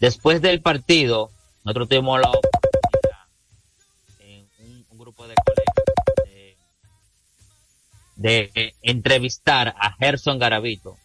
Después 0.00 0.40
del 0.42 0.60
partido, 0.60 1.30
nosotros 1.64 1.88
tuvimos 1.88 2.20
la 2.20 2.30
oportunidad 2.30 3.26
en 4.20 4.84
un, 4.90 4.98
grupo 4.98 5.26
de 5.26 5.34
colegas 5.34 5.76
de, 8.16 8.74
entrevistar 8.82 9.74
a 9.78 9.92
Gerson 9.92 10.38
Garavito, 10.38 10.96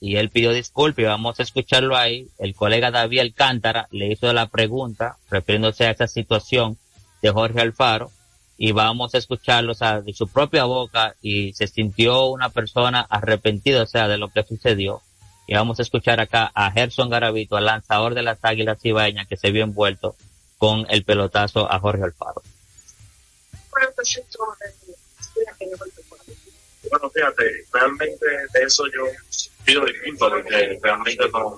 y 0.00 0.16
él 0.16 0.30
pidió 0.30 0.52
disculpas 0.52 1.02
y 1.02 1.06
vamos 1.06 1.40
a 1.40 1.42
escucharlo 1.42 1.96
ahí. 1.96 2.28
El 2.38 2.54
colega 2.54 2.90
David 2.90 3.20
Alcántara 3.20 3.88
le 3.90 4.12
hizo 4.12 4.32
la 4.32 4.46
pregunta 4.46 5.16
refiriéndose 5.28 5.86
a 5.86 5.90
esa 5.90 6.06
situación 6.06 6.78
de 7.20 7.30
Jorge 7.30 7.60
Alfaro 7.60 8.12
y 8.56 8.72
vamos 8.72 9.14
a 9.14 9.18
escucharlo 9.18 9.72
de 9.74 10.12
su 10.12 10.28
propia 10.28 10.64
boca 10.64 11.14
y 11.20 11.52
se 11.52 11.66
sintió 11.66 12.26
una 12.26 12.48
persona 12.50 13.00
arrepentida, 13.00 13.82
o 13.82 13.86
sea, 13.86 14.06
de 14.06 14.18
lo 14.18 14.28
que 14.28 14.44
sucedió. 14.44 15.02
Y 15.48 15.54
vamos 15.54 15.78
a 15.78 15.82
escuchar 15.82 16.20
acá 16.20 16.52
a 16.54 16.70
Gerson 16.70 17.08
Garavito, 17.08 17.56
al 17.56 17.64
lanzador 17.64 18.14
de 18.14 18.22
las 18.22 18.38
Águilas 18.42 18.78
Cibaeñas 18.82 19.26
que 19.26 19.38
se 19.38 19.50
vio 19.50 19.64
envuelto 19.64 20.14
con 20.58 20.84
el 20.90 21.04
pelotazo 21.04 21.72
a 21.72 21.80
Jorge 21.80 22.04
Alfaro. 22.04 22.42
Bueno, 26.90 27.10
fíjate, 27.10 27.64
realmente 27.72 28.26
de 28.26 28.62
eso 28.62 28.84
yo 28.88 29.06
pido 29.64 29.86
disculpas 29.86 30.30
porque 30.32 30.78
realmente 30.82 31.30
con 31.30 31.42
no 31.42 31.56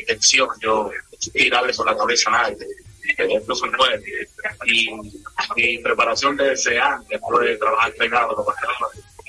intención 0.00 0.48
yo 0.62 0.90
tirarle 1.30 1.74
por 1.74 1.84
la 1.84 1.96
cabeza 1.98 2.30
a 2.30 2.32
nadie. 2.32 2.66
Esto 3.18 3.54
fue 3.54 3.68
nuevo. 3.68 4.02
Y 4.64 4.88
mi 5.56 5.78
preparación 5.78 6.38
desde 6.38 6.80
antes 6.80 7.20
fue 7.20 7.54
trabajar 7.58 7.92
pegado 7.98 8.34
los 8.34 8.46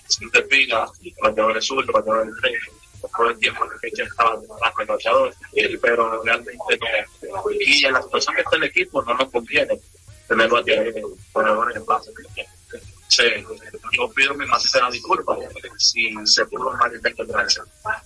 Si 0.07 0.29
te 0.29 0.43
fijas, 0.43 0.91
bateador 1.21 1.55
de 1.55 1.61
sur, 1.61 1.85
bateador 1.91 2.27
de 2.27 2.41
tres, 2.41 2.61
todo 3.09 3.29
el 3.29 3.37
tiempo 3.37 3.61
que 3.81 3.91
ya 3.95 4.03
estaba 4.03 4.35
bajo 4.35 4.81
el 4.81 4.87
bateador, 4.87 5.33
pero 5.81 6.23
realmente 6.23 6.57
no. 7.23 7.43
Y 7.59 7.85
en 7.85 7.93
las 7.93 8.05
personas 8.07 8.37
que 8.37 8.41
están 8.41 8.57
en 8.59 8.63
el 8.63 8.69
equipo 8.69 9.01
no 9.03 9.13
nos 9.15 9.29
conviene 9.29 9.79
tener 10.27 10.49
bateadores 10.49 10.95
en 11.75 11.85
base 11.85 12.11
Sí, 13.07 13.23
yo 13.97 14.09
pido 14.11 14.33
mi 14.35 14.45
más 14.45 14.61
sincera 14.61 14.89
disculpa 14.89 15.35
si 15.77 16.13
se 16.23 16.45
pudo 16.45 16.71
malinterpretar. 16.77 17.45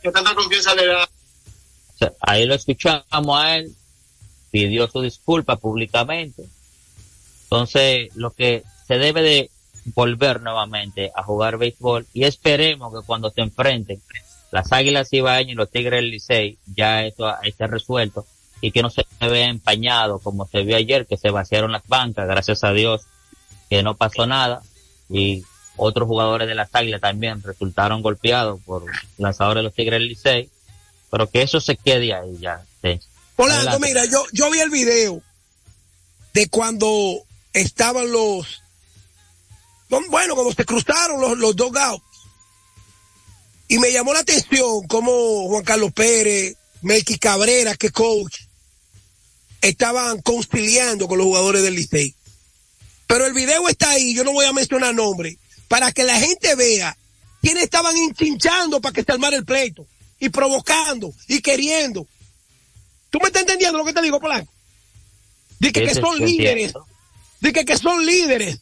¿Qué 0.02 0.12
tanta 0.12 0.34
confianza 0.34 0.74
le 0.74 0.88
da? 0.88 1.08
Ahí 2.22 2.48
lo 2.48 2.56
escuchamos 2.56 3.38
a 3.40 3.58
él, 3.58 3.75
pidió 4.50 4.88
su 4.88 5.02
disculpa 5.02 5.58
públicamente. 5.58 6.46
Entonces, 7.44 8.16
lo 8.16 8.32
que 8.32 8.64
se 8.88 8.98
debe 8.98 9.22
de 9.22 9.52
volver 9.94 10.42
nuevamente 10.42 11.12
a 11.16 11.22
jugar 11.22 11.58
béisbol 11.58 12.08
y 12.12 12.24
esperemos 12.24 12.92
que 12.92 13.06
cuando 13.06 13.30
se 13.30 13.42
enfrenten 13.42 14.02
las 14.56 14.72
Águilas 14.72 15.12
Ibaeñas 15.12 15.52
y 15.52 15.56
los 15.56 15.70
Tigres 15.70 15.98
del 15.98 16.12
Licey, 16.12 16.58
ya 16.66 17.04
esto 17.04 17.30
esté 17.44 17.68
resuelto 17.68 18.26
y 18.62 18.72
que 18.72 18.82
no 18.82 18.90
se 18.90 19.06
vea 19.20 19.50
empañado 19.50 20.20
como 20.20 20.48
se 20.48 20.64
vio 20.64 20.78
ayer, 20.78 21.06
que 21.06 21.18
se 21.18 21.30
vaciaron 21.30 21.74
las 21.74 21.86
bancas, 21.88 22.26
gracias 22.26 22.64
a 22.64 22.72
Dios 22.72 23.02
que 23.70 23.84
no 23.84 23.98
pasó 23.98 24.26
nada 24.26 24.62
y 25.10 25.44
otros 25.76 26.08
jugadores 26.08 26.48
de 26.48 26.56
las 26.56 26.70
Águilas 26.72 27.02
también 27.02 27.44
resultaron 27.44 28.02
golpeados 28.02 28.62
por 28.66 28.86
lanzadores 29.18 29.60
de 29.60 29.64
los 29.64 29.74
Tigres 29.74 30.00
del 30.00 30.08
Licey, 30.08 30.50
pero 31.12 31.30
que 31.30 31.42
eso 31.42 31.60
se 31.60 31.76
quede 31.76 32.14
ahí 32.14 32.38
ya. 32.40 32.64
Sí. 32.82 32.98
Polanco, 33.36 33.78
mira, 33.82 34.06
yo, 34.06 34.24
yo 34.32 34.50
vi 34.52 34.60
el 34.60 34.70
video 34.70 35.22
de 36.34 36.48
cuando 36.48 36.88
estaban 37.51 38.10
los, 38.10 38.62
bueno, 39.90 40.34
cuando 40.34 40.53
se 40.53 40.64
cruzaron 40.64 41.20
los, 41.20 41.38
los 41.38 41.58
dos 41.58 41.74
gatos. 41.74 42.04
Y 43.68 43.80
me 43.80 43.92
llamó 43.92 44.14
la 44.14 44.20
atención 44.20 44.88
cómo 44.88 45.48
Juan 45.48 45.64
Carlos 45.64 45.92
Pérez, 45.92 46.56
Melqui 46.82 47.18
Cabrera, 47.18 47.75
que 47.75 47.90
coach, 47.90 48.42
estaban 49.62 50.22
conciliando 50.22 51.08
con 51.08 51.18
los 51.18 51.25
jugadores 51.25 51.64
del 51.64 51.75
Licey. 51.75 52.14
Pero 53.08 53.25
el 53.25 53.34
video 53.34 53.68
está 53.68 53.92
ahí, 53.92 54.16
yo 54.16 54.24
no 54.24 54.34
voy 54.34 54.46
a 54.46 54.54
mencionar 54.54 54.94
nombre, 54.94 55.38
para 55.68 55.92
que 55.92 56.04
la 56.04 56.20
gente 56.20 56.56
vea 56.56 56.96
quiénes 57.42 57.64
estaban 57.64 57.96
hinchinchando 57.98 58.82
para 58.82 58.94
que 58.94 59.04
se 59.04 59.12
armara 59.12 59.36
el 59.36 59.46
pleito, 59.46 59.88
y 60.20 60.30
provocando, 60.30 61.14
y 61.28 61.42
queriendo. 61.42 62.08
¿Tú 63.10 63.20
me 63.20 63.28
estás 63.28 63.42
entendiendo 63.42 63.78
lo 63.78 63.86
que 63.86 63.94
te 63.94 64.01
digo, 64.01 64.20
Polanco? 64.20 64.51
Dice 65.60 65.74
que, 65.74 65.86
que 65.86 65.96
son 65.96 66.20
líderes. 66.20 66.74
Dice 67.40 67.66
que 67.66 67.78
son 67.78 68.06
líderes. 68.06 68.60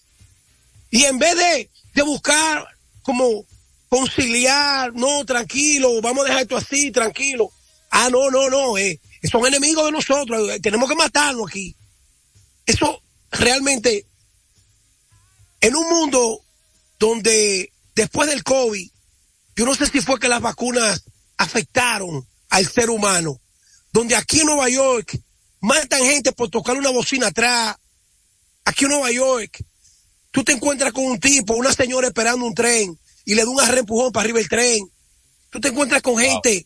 Y 0.91 1.05
en 1.05 1.17
vez 1.17 1.35
de, 1.35 1.69
de 1.93 2.01
buscar 2.03 2.67
como 3.01 3.45
conciliar, 3.93 4.91
no, 4.95 5.23
tranquilo, 5.23 6.01
vamos 6.01 6.25
a 6.25 6.29
dejar 6.29 6.41
esto 6.41 6.57
así, 6.57 6.89
tranquilo. 6.89 7.51
Ah, 7.91 8.09
no, 8.09 8.31
no, 8.31 8.49
no, 8.49 8.75
eh, 8.75 8.99
son 9.29 9.45
enemigos 9.45 9.85
de 9.85 9.91
nosotros, 9.91 10.49
eh, 10.49 10.59
tenemos 10.59 10.89
que 10.89 10.95
matarlos 10.95 11.47
aquí. 11.47 11.75
Eso 12.65 13.03
realmente 13.29 14.07
en 15.61 15.75
un 15.75 15.87
mundo 15.89 16.41
donde 16.97 17.71
después 17.93 18.27
del 18.27 18.43
COVID, 18.43 18.89
yo 19.55 19.63
no 19.63 19.75
sé 19.75 19.85
si 19.85 20.01
fue 20.01 20.19
que 20.19 20.27
las 20.27 20.41
vacunas 20.41 21.03
afectaron 21.37 22.27
al 22.49 22.67
ser 22.67 22.89
humano, 22.89 23.39
donde 23.91 24.15
aquí 24.15 24.39
en 24.39 24.47
Nueva 24.47 24.69
York 24.69 25.19
matan 25.59 26.01
gente 26.01 26.31
por 26.31 26.49
tocar 26.49 26.75
una 26.77 26.89
bocina 26.89 27.27
atrás, 27.27 27.75
aquí 28.65 28.85
en 28.85 28.91
Nueva 28.91 29.11
York, 29.11 29.63
tú 30.31 30.43
te 30.43 30.53
encuentras 30.53 30.91
con 30.93 31.03
un 31.03 31.19
tipo, 31.19 31.53
una 31.53 31.71
señora 31.71 32.07
esperando 32.07 32.43
un 32.47 32.55
tren 32.55 32.97
y 33.25 33.35
le 33.35 33.43
da 33.43 33.49
un 33.49 33.59
arrempujón 33.59 34.11
para 34.11 34.23
arriba 34.25 34.39
el 34.39 34.49
tren, 34.49 34.89
tú 35.49 35.59
te 35.59 35.69
encuentras 35.69 36.01
con 36.01 36.17
gente 36.17 36.65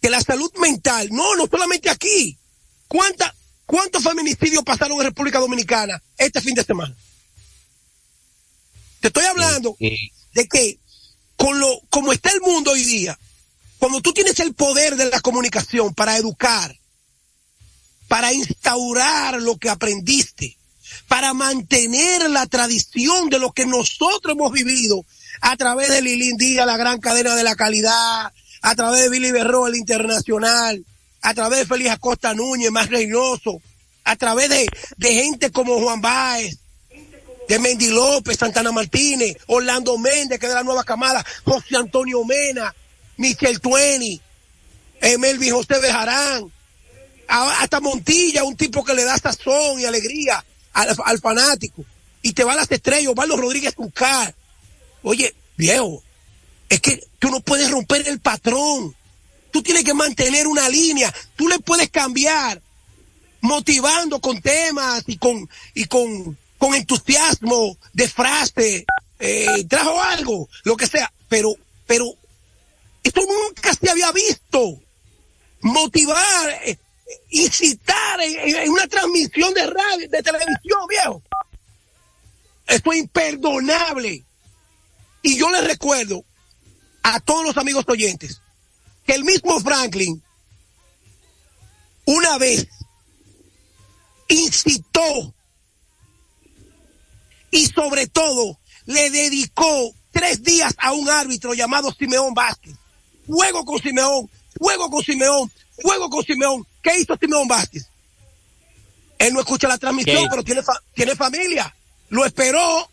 que 0.00 0.10
la 0.10 0.20
salud 0.20 0.52
mental, 0.58 1.08
no, 1.10 1.34
no 1.34 1.46
solamente 1.46 1.90
aquí, 1.90 2.38
¿cuánta, 2.88 3.34
¿cuántos 3.66 4.02
feminicidios 4.02 4.62
pasaron 4.62 4.98
en 4.98 5.04
República 5.04 5.38
Dominicana 5.38 6.02
este 6.18 6.40
fin 6.40 6.54
de 6.54 6.64
semana? 6.64 6.94
Te 9.00 9.08
estoy 9.08 9.24
hablando 9.24 9.76
de 9.78 10.48
que 10.48 10.78
con 11.36 11.58
lo, 11.58 11.80
como 11.90 12.12
está 12.12 12.30
el 12.30 12.40
mundo 12.40 12.72
hoy 12.72 12.84
día, 12.84 13.18
cuando 13.78 14.00
tú 14.00 14.12
tienes 14.12 14.38
el 14.40 14.54
poder 14.54 14.96
de 14.96 15.10
la 15.10 15.20
comunicación 15.20 15.94
para 15.94 16.16
educar, 16.16 16.74
para 18.08 18.32
instaurar 18.32 19.42
lo 19.42 19.58
que 19.58 19.68
aprendiste, 19.68 20.56
para 21.08 21.34
mantener 21.34 22.30
la 22.30 22.46
tradición 22.46 23.28
de 23.28 23.38
lo 23.38 23.52
que 23.52 23.66
nosotros 23.66 24.34
hemos 24.34 24.52
vivido 24.52 25.04
a 25.40 25.56
través 25.56 25.88
de 25.88 26.02
Lilín 26.02 26.36
Díaz, 26.36 26.66
la 26.66 26.76
gran 26.76 27.00
cadena 27.00 27.34
de 27.34 27.42
la 27.42 27.54
calidad, 27.54 28.32
a 28.62 28.74
través 28.74 29.02
de 29.02 29.08
Billy 29.10 29.30
Berro, 29.30 29.66
el 29.66 29.76
internacional, 29.76 30.84
a 31.22 31.34
través 31.34 31.60
de 31.60 31.66
Félix 31.66 31.90
Acosta 31.90 32.34
Núñez, 32.34 32.70
más 32.70 32.88
Reynoso, 32.88 33.60
a 34.04 34.16
través 34.16 34.48
de, 34.48 34.66
de 34.96 35.14
gente 35.14 35.50
como 35.50 35.80
Juan 35.80 36.00
Báez, 36.00 36.58
de 37.48 37.58
Mendy 37.58 37.88
López, 37.88 38.38
Santana 38.38 38.72
Martínez, 38.72 39.36
Orlando 39.46 39.98
Méndez, 39.98 40.38
que 40.38 40.46
es 40.46 40.52
de 40.52 40.56
la 40.56 40.62
nueva 40.62 40.84
camada, 40.84 41.24
José 41.44 41.76
Antonio 41.76 42.24
Mena, 42.24 42.74
Michel 43.16 43.60
Tueni, 43.60 44.20
Melvin 45.18 45.52
José 45.52 45.78
Bejarán, 45.78 46.50
hasta 47.28 47.80
Montilla, 47.80 48.44
un 48.44 48.56
tipo 48.56 48.84
que 48.84 48.94
le 48.94 49.04
da 49.04 49.16
sazón 49.18 49.80
y 49.80 49.84
alegría 49.84 50.44
al, 50.72 51.20
fanático. 51.20 51.84
Y 52.22 52.32
te 52.32 52.44
va 52.44 52.52
a 52.52 52.56
las 52.56 52.70
estrellas, 52.70 53.10
Osvaldo 53.10 53.36
Rodríguez 53.36 53.74
Tuncar. 53.74 54.34
Oye, 55.04 55.32
viejo, 55.56 56.02
es 56.68 56.80
que 56.80 57.06
tú 57.20 57.30
no 57.30 57.40
puedes 57.40 57.70
romper 57.70 58.08
el 58.08 58.18
patrón. 58.18 58.96
Tú 59.52 59.62
tienes 59.62 59.84
que 59.84 59.94
mantener 59.94 60.48
una 60.48 60.68
línea. 60.68 61.14
Tú 61.36 61.48
le 61.48 61.60
puedes 61.60 61.88
cambiar 61.90 62.60
motivando 63.40 64.20
con 64.20 64.40
temas 64.40 65.04
y 65.06 65.16
con, 65.16 65.48
y 65.74 65.84
con 65.84 66.36
con 66.64 66.74
entusiasmo, 66.74 67.76
de 67.92 68.08
frase, 68.08 68.86
eh, 69.18 69.64
trajo 69.68 70.00
algo, 70.00 70.48
lo 70.62 70.78
que 70.78 70.86
sea, 70.86 71.12
pero, 71.28 71.54
pero, 71.86 72.06
esto 73.02 73.20
nunca 73.20 73.74
se 73.74 73.90
había 73.90 74.10
visto. 74.12 74.80
Motivar, 75.60 76.50
eh, 76.64 76.78
incitar 77.30 78.18
en, 78.22 78.70
una 78.70 78.86
transmisión 78.86 79.52
de 79.52 79.66
radio, 79.66 80.08
de 80.08 80.22
televisión, 80.22 80.86
viejo. 80.88 81.22
Esto 82.66 82.92
es 82.92 82.98
imperdonable. 83.00 84.24
Y 85.24 85.38
yo 85.38 85.50
les 85.50 85.64
recuerdo 85.64 86.22
a 87.02 87.18
todos 87.18 87.44
los 87.44 87.56
amigos 87.56 87.86
oyentes 87.88 88.42
que 89.06 89.14
el 89.14 89.24
mismo 89.24 89.58
Franklin 89.58 90.22
una 92.04 92.36
vez 92.36 92.68
incitó 94.28 95.34
y 97.50 97.66
sobre 97.68 98.06
todo 98.06 98.58
le 98.84 99.08
dedicó 99.08 99.94
tres 100.10 100.42
días 100.42 100.74
a 100.76 100.92
un 100.92 101.08
árbitro 101.08 101.54
llamado 101.54 101.90
Simeón 101.92 102.34
Vázquez. 102.34 102.74
Juego 103.26 103.64
con 103.64 103.80
Simeón, 103.80 104.28
fuego 104.58 104.90
con 104.90 105.02
Simeón, 105.02 105.50
fuego 105.80 106.10
con 106.10 106.22
Simeón. 106.22 106.66
¿Qué 106.82 106.98
hizo 106.98 107.16
Simeón 107.16 107.48
Vázquez? 107.48 107.88
Él 109.18 109.32
no 109.32 109.40
escucha 109.40 109.68
la 109.68 109.78
transmisión, 109.78 110.26
pero 110.28 110.44
tiene, 110.44 110.60
tiene 110.92 111.16
familia. 111.16 111.74
Lo 112.10 112.26
esperó 112.26 112.90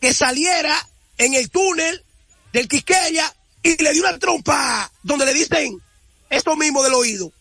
que 0.00 0.12
saliera 0.12 0.87
en 1.18 1.34
el 1.34 1.50
túnel 1.50 2.04
del 2.52 2.68
Quisqueya 2.68 3.34
y 3.62 3.82
le 3.82 3.92
dio 3.92 4.02
una 4.02 4.18
trompa 4.18 4.90
donde 5.02 5.26
le 5.26 5.34
dicen 5.34 5.80
esto 6.30 6.56
mismo 6.56 6.82
del 6.82 6.94
oído. 6.94 7.32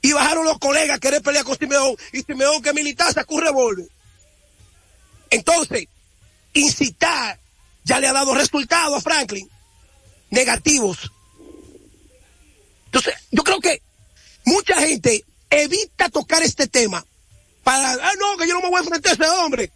Y 0.00 0.12
bajaron 0.12 0.44
los 0.44 0.58
colegas 0.58 0.96
a 0.96 1.00
querer 1.00 1.22
pelear 1.22 1.44
con 1.44 1.58
Simeón 1.58 1.96
y 2.12 2.22
Simeón 2.22 2.62
que 2.62 2.72
militar 2.72 3.12
sacó 3.12 3.36
un 3.36 3.42
revólver. 3.42 3.86
Entonces, 5.30 5.88
incitar 6.52 7.38
ya 7.84 7.98
le 7.98 8.06
ha 8.06 8.12
dado 8.12 8.34
resultados 8.34 8.98
a 8.98 9.00
Franklin 9.00 9.48
negativos. 10.30 11.10
Entonces, 12.86 13.14
yo 13.30 13.42
creo 13.42 13.60
que 13.60 13.82
mucha 14.44 14.78
gente 14.80 15.24
evita 15.50 16.08
tocar 16.08 16.42
este 16.42 16.66
tema 16.66 17.04
para, 17.62 17.92
ah, 17.92 18.12
no, 18.18 18.36
que 18.36 18.46
yo 18.46 18.54
no 18.54 18.60
me 18.60 18.68
voy 18.68 18.78
a 18.78 18.80
enfrentar 18.80 19.12
a 19.12 19.14
ese 19.14 19.28
hombre. 19.28 19.72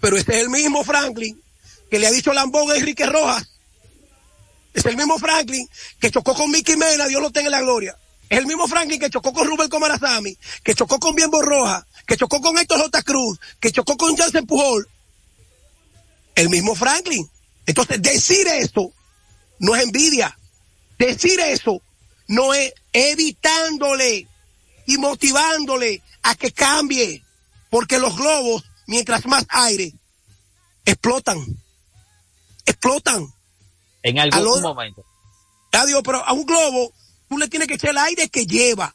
Pero 0.00 0.16
este 0.16 0.36
es 0.36 0.42
el 0.42 0.50
mismo 0.50 0.84
Franklin 0.84 1.40
que 1.90 1.98
le 1.98 2.06
ha 2.06 2.10
dicho 2.10 2.32
Lambón 2.32 2.70
a 2.70 2.76
Enrique 2.76 3.06
Rojas. 3.06 3.48
Es 4.74 4.84
el 4.84 4.96
mismo 4.96 5.18
Franklin 5.18 5.66
que 5.98 6.10
chocó 6.10 6.34
con 6.34 6.50
Mickey 6.50 6.76
Mena, 6.76 7.06
Dios 7.06 7.22
lo 7.22 7.30
tenga 7.30 7.46
en 7.46 7.52
la 7.52 7.62
gloria. 7.62 7.96
Es 8.28 8.38
el 8.38 8.46
mismo 8.46 8.66
Franklin 8.66 9.00
que 9.00 9.08
chocó 9.08 9.32
con 9.32 9.46
Rubén 9.46 9.68
Comarazami, 9.68 10.36
que 10.62 10.74
chocó 10.74 10.98
con 10.98 11.14
Bienbo 11.14 11.40
Roja, 11.42 11.86
que 12.06 12.16
chocó 12.16 12.40
con 12.40 12.58
Héctor 12.58 12.80
J. 12.80 13.02
Cruz, 13.02 13.38
que 13.60 13.70
chocó 13.70 13.96
con 13.96 14.16
Jansen 14.16 14.46
Pujol. 14.46 14.88
El 16.34 16.50
mismo 16.50 16.74
Franklin. 16.74 17.28
Entonces, 17.66 18.02
decir 18.02 18.46
esto 18.48 18.92
no 19.58 19.74
es 19.74 19.84
envidia. 19.84 20.36
Decir 20.98 21.38
eso 21.40 21.80
no 22.28 22.52
es 22.54 22.72
evitándole 22.92 24.26
y 24.86 24.98
motivándole 24.98 26.02
a 26.22 26.34
que 26.34 26.52
cambie. 26.52 27.22
Porque 27.70 27.98
los 27.98 28.16
globos, 28.16 28.64
mientras 28.86 29.26
más 29.26 29.44
aire, 29.48 29.92
explotan. 30.84 31.44
Explotan. 32.64 33.32
En 34.02 34.18
algún 34.18 34.62
momento. 34.62 35.04
Adiós, 35.72 36.02
pero 36.04 36.24
a 36.24 36.32
un 36.32 36.46
globo 36.46 36.92
tú 37.28 37.38
le 37.38 37.48
tienes 37.48 37.68
que 37.68 37.74
echar 37.74 37.90
el 37.90 37.98
aire 37.98 38.28
que 38.28 38.46
lleva. 38.46 38.94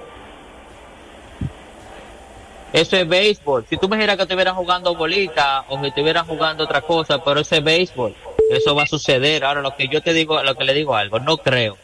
Eso 2.73 2.97
es 2.97 3.07
béisbol. 3.07 3.67
Si 3.69 3.77
tú 3.77 3.89
me 3.89 3.97
dijeras 3.97 4.17
que 4.17 4.23
estuvieran 4.23 4.55
jugando 4.55 4.95
bolita 4.95 5.65
o 5.69 5.81
que 5.81 5.89
estuvieran 5.89 6.27
jugando 6.27 6.65
otra 6.65 6.81
cosa, 6.81 7.23
pero 7.23 7.41
eso 7.41 7.55
es 7.55 7.63
béisbol. 7.63 8.15
Eso 8.51 8.75
va 8.75 8.85
a 8.85 8.87
suceder. 8.87 9.45
Ahora, 9.45 9.61
lo 9.61 9.77
que 9.77 9.89
yo 9.89 10.03
te 10.03 10.13
digo, 10.15 10.43
lo 10.43 10.55
que 10.55 10.65
le 10.65 10.75
digo 10.75 10.95
algo, 10.95 11.21
no 11.21 11.37
creo 11.37 11.77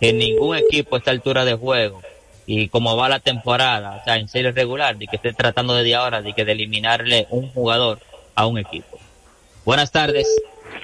que 0.00 0.12
ningún 0.12 0.56
equipo 0.56 0.96
a 0.96 0.98
esta 0.98 1.12
altura 1.12 1.44
de 1.44 1.54
juego 1.54 2.02
y 2.46 2.68
como 2.68 2.96
va 2.96 3.08
la 3.08 3.20
temporada, 3.20 3.98
o 4.00 4.04
sea, 4.04 4.16
en 4.16 4.28
serie 4.28 4.52
regular, 4.52 4.96
de 4.96 5.06
que 5.06 5.16
esté 5.16 5.32
tratando 5.32 5.74
desde 5.74 5.94
ahora 5.94 6.22
de 6.22 6.32
que 6.34 6.44
de 6.44 6.52
eliminarle 6.52 7.26
un 7.30 7.48
jugador 7.52 8.00
a 8.34 8.46
un 8.46 8.58
equipo. 8.58 8.98
Buenas 9.64 9.92
tardes. 9.92 10.26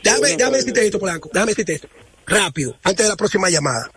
Déjame, 0.03 0.37
déjame 0.37 0.59
decirte 0.59 0.85
esto, 0.85 0.99
Polanco, 0.99 1.31
déjame 1.33 1.53
decirte 1.53 1.75
esto, 1.75 1.89
rápido, 2.27 2.77
antes 2.85 3.05
de 3.05 3.11
la 3.11 3.17
próxima 3.17 3.51
llamada. 3.51 3.91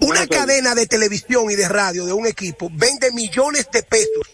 Una 0.00 0.26
cadena 0.26 0.74
de 0.74 0.86
televisión 0.86 1.50
y 1.50 1.54
de 1.54 1.68
radio 1.68 2.06
de 2.06 2.12
un 2.12 2.26
equipo 2.26 2.68
vende 2.72 3.12
millones 3.12 3.68
de 3.70 3.82
pesos 3.82 4.26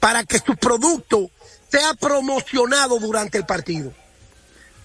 para 0.00 0.24
que 0.24 0.38
su 0.38 0.56
producto 0.56 1.30
sea 1.70 1.94
promocionado 1.94 2.98
durante 2.98 3.38
el 3.38 3.46
partido. 3.46 3.92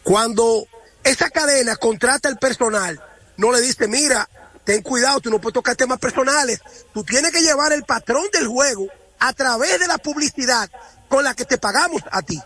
Cuando 0.03 0.67
esa 1.03 1.29
cadena 1.29 1.75
contrata 1.75 2.29
el 2.29 2.37
personal, 2.37 2.99
no 3.37 3.51
le 3.51 3.61
dice, 3.61 3.87
mira, 3.87 4.27
ten 4.63 4.81
cuidado, 4.81 5.19
tú 5.19 5.29
no 5.29 5.39
puedes 5.39 5.53
tocar 5.53 5.75
temas 5.75 5.99
personales. 5.99 6.61
Tú 6.93 7.03
tienes 7.03 7.31
que 7.31 7.41
llevar 7.41 7.73
el 7.73 7.83
patrón 7.83 8.25
del 8.31 8.47
juego 8.47 8.87
a 9.19 9.33
través 9.33 9.79
de 9.79 9.87
la 9.87 9.97
publicidad 9.97 10.69
con 11.07 11.23
la 11.23 11.33
que 11.33 11.45
te 11.45 11.57
pagamos 11.57 12.01
a 12.11 12.21
ti. 12.21 12.39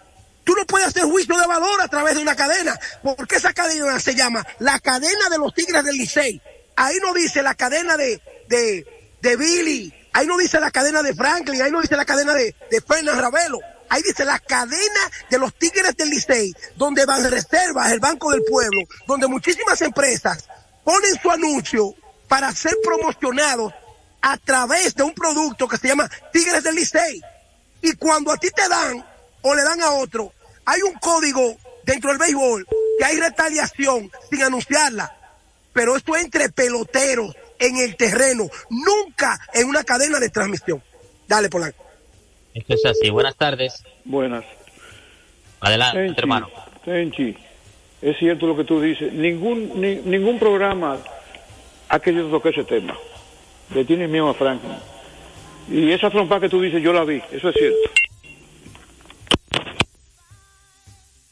Tú 0.43 0.53
no 0.53 0.65
puedes 0.65 0.87
hacer 0.87 1.03
juicio 1.03 1.37
de 1.37 1.47
valor 1.47 1.81
a 1.81 1.87
través 1.87 2.15
de 2.15 2.21
una 2.21 2.35
cadena, 2.35 2.79
porque 3.03 3.37
esa 3.37 3.51
cadena 3.53 3.99
se 3.99 4.13
llama 4.13 4.45
la 4.59 4.79
cadena 4.79 5.29
de 5.29 5.39
los 5.39 5.53
Tigres 5.53 5.83
del 5.83 5.95
Licey. 5.95 6.41
Ahí 6.75 6.97
no 7.01 7.13
dice 7.13 7.41
la 7.41 7.55
cadena 7.55 7.97
de, 7.97 8.21
de, 8.47 9.15
de 9.21 9.35
Billy, 9.37 9.93
ahí 10.13 10.27
no 10.27 10.37
dice 10.37 10.59
la 10.59 10.69
cadena 10.69 11.01
de 11.01 11.15
Franklin, 11.15 11.61
ahí 11.61 11.71
no 11.71 11.81
dice 11.81 11.95
la 11.95 12.05
cadena 12.05 12.33
de, 12.33 12.55
de 12.69 12.81
Fernández 12.81 13.17
Ravelo. 13.21 13.59
Ahí 13.89 14.01
dice 14.01 14.25
la 14.25 14.39
cadena 14.39 15.11
de 15.29 15.37
los 15.37 15.53
Tigres 15.55 15.95
del 15.95 16.09
Licey, 16.09 16.53
donde 16.75 17.05
van 17.05 17.29
reservas, 17.29 17.91
el 17.91 17.99
Banco 17.99 18.31
del 18.31 18.43
Pueblo, 18.43 18.81
donde 19.07 19.27
muchísimas 19.27 19.81
empresas 19.81 20.45
ponen 20.83 21.15
su 21.21 21.31
anuncio 21.31 21.95
para 22.27 22.51
ser 22.51 22.73
promocionados 22.83 23.73
a 24.21 24.37
través 24.37 24.95
de 24.95 25.03
un 25.03 25.13
producto 25.13 25.67
que 25.67 25.77
se 25.77 25.87
llama 25.87 26.09
Tigres 26.33 26.63
del 26.63 26.75
Licey. 26.75 27.21
Y 27.81 27.93
cuando 27.93 28.31
a 28.31 28.37
ti 28.37 28.49
te 28.49 28.67
dan 28.67 29.05
o 29.41 29.53
le 29.53 29.63
dan 29.63 29.81
a 29.81 29.91
otro, 29.91 30.33
hay 30.65 30.81
un 30.81 30.93
código 30.95 31.57
dentro 31.83 32.09
del 32.09 32.17
béisbol 32.17 32.67
que 32.97 33.05
hay 33.05 33.19
retaliación 33.19 34.11
sin 34.29 34.41
anunciarla. 34.41 35.15
Pero 35.73 35.95
esto 35.95 36.15
entre 36.15 36.49
peloteros 36.49 37.35
en 37.59 37.77
el 37.77 37.95
terreno, 37.95 38.49
nunca 38.69 39.39
en 39.53 39.67
una 39.67 39.83
cadena 39.83 40.19
de 40.19 40.29
transmisión. 40.29 40.81
Dale, 41.27 41.49
Polanco. 41.49 41.85
Esto 42.53 42.73
es 42.73 42.85
así. 42.85 43.09
Buenas 43.09 43.35
tardes. 43.35 43.83
Buenas. 44.05 44.45
Adelante, 45.59 46.15
hermano. 46.17 46.49
Tenchi, 46.83 47.35
es 48.01 48.17
cierto 48.17 48.47
lo 48.47 48.55
que 48.55 48.63
tú 48.63 48.81
dices. 48.81 49.11
Ningún, 49.13 49.81
ningún 49.81 50.39
programa 50.39 50.97
ha 51.95 51.99
querido 51.99 52.29
tocar 52.29 52.51
ese 52.51 52.63
tema. 52.63 52.97
Le 53.73 53.85
tiene 53.85 54.07
miedo 54.07 54.29
a 54.29 54.33
Franklin. 54.33 54.77
Y 55.69 55.91
esa 55.91 56.09
trompa 56.09 56.39
que 56.39 56.49
tú 56.49 56.61
dices, 56.61 56.81
yo 56.81 56.93
la 56.93 57.03
vi, 57.03 57.21
eso 57.31 57.49
es 57.49 57.55
cierto. 57.55 57.89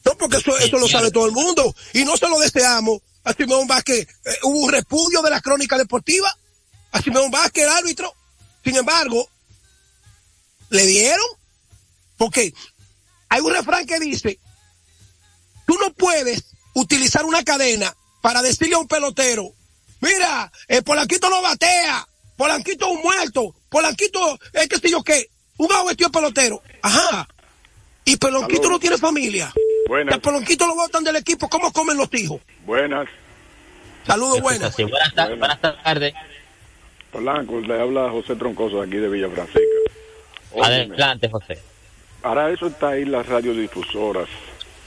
No, 0.04 0.56
eso 0.58 0.78
lo 0.78 0.88
sabe 0.88 1.10
todo 1.10 1.26
el 1.26 1.32
mundo. 1.32 1.74
Y 1.92 2.04
no 2.04 2.16
se 2.16 2.28
lo 2.28 2.38
deseamos 2.38 3.00
a 3.24 3.32
Simón 3.32 3.66
Vázquez. 3.66 4.06
Eh, 4.24 4.30
hubo 4.42 4.64
un 4.64 4.72
repudio 4.72 5.22
de 5.22 5.30
la 5.30 5.40
crónica 5.40 5.78
deportiva 5.78 6.34
a 6.92 7.00
Simón 7.00 7.30
Vázquez, 7.30 7.64
el 7.64 7.70
árbitro. 7.70 8.12
Sin 8.62 8.76
embargo, 8.76 9.28
le 10.70 10.86
dieron. 10.86 11.26
Porque 12.16 12.52
hay 13.28 13.40
un 13.40 13.52
refrán 13.52 13.86
que 13.86 13.98
dice, 13.98 14.38
tú 15.66 15.76
no 15.78 15.92
puedes 15.92 16.44
utilizar 16.74 17.24
una 17.24 17.42
cadena 17.44 17.94
para 18.20 18.42
decirle 18.42 18.76
a 18.76 18.78
un 18.78 18.88
pelotero, 18.88 19.52
mira, 20.04 20.50
el 20.68 20.82
Polanquito 20.84 21.28
no 21.30 21.42
batea, 21.42 22.06
Polanquito 22.36 22.86
es 22.86 22.92
un 22.92 23.02
muerto, 23.02 23.54
Polanquito 23.68 24.38
es 24.52 24.68
que 24.68 24.76
sé 24.78 24.90
yo 24.90 25.02
qué, 25.02 25.28
un 25.56 25.68
vestido 25.86 26.10
pelotero. 26.10 26.62
Ajá. 26.82 27.26
Y 28.04 28.16
Polanquito 28.16 28.68
no 28.68 28.78
tiene 28.78 28.98
familia. 28.98 29.52
Buenas. 29.88 30.14
El 30.14 30.20
Polanquito 30.20 30.66
lo 30.66 30.74
botan 30.74 31.04
del 31.04 31.16
equipo, 31.16 31.48
¿cómo 31.48 31.72
comen 31.72 31.96
los 31.96 32.12
hijos? 32.14 32.40
Buenas. 32.64 33.06
Saludos, 34.06 34.40
buenas. 34.40 34.76
Buenas, 34.76 35.14
ta- 35.14 35.28
buenas 35.28 35.60
tardes. 35.60 36.14
Polanco, 37.10 37.60
le 37.60 37.80
habla 37.80 38.10
José 38.10 38.34
Troncoso 38.36 38.80
de 38.82 38.86
aquí 38.88 38.96
de 38.96 39.08
Villa 39.08 39.28
Francisca. 39.30 39.60
Adelante, 40.62 41.28
José. 41.28 41.58
Para 42.20 42.50
eso 42.50 42.66
está 42.66 42.90
ahí 42.90 43.04
las 43.04 43.26
radiodifusoras. 43.26 44.28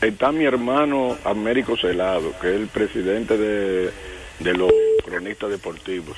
Está 0.02 0.32
mi 0.32 0.46
hermano 0.46 1.18
Américo 1.24 1.76
Celado, 1.78 2.38
que 2.40 2.50
es 2.50 2.56
el 2.62 2.68
presidente 2.68 3.38
de, 3.38 3.92
de 4.40 4.54
los 4.54 4.72
cronistas 5.08 5.50
deportivos. 5.50 6.18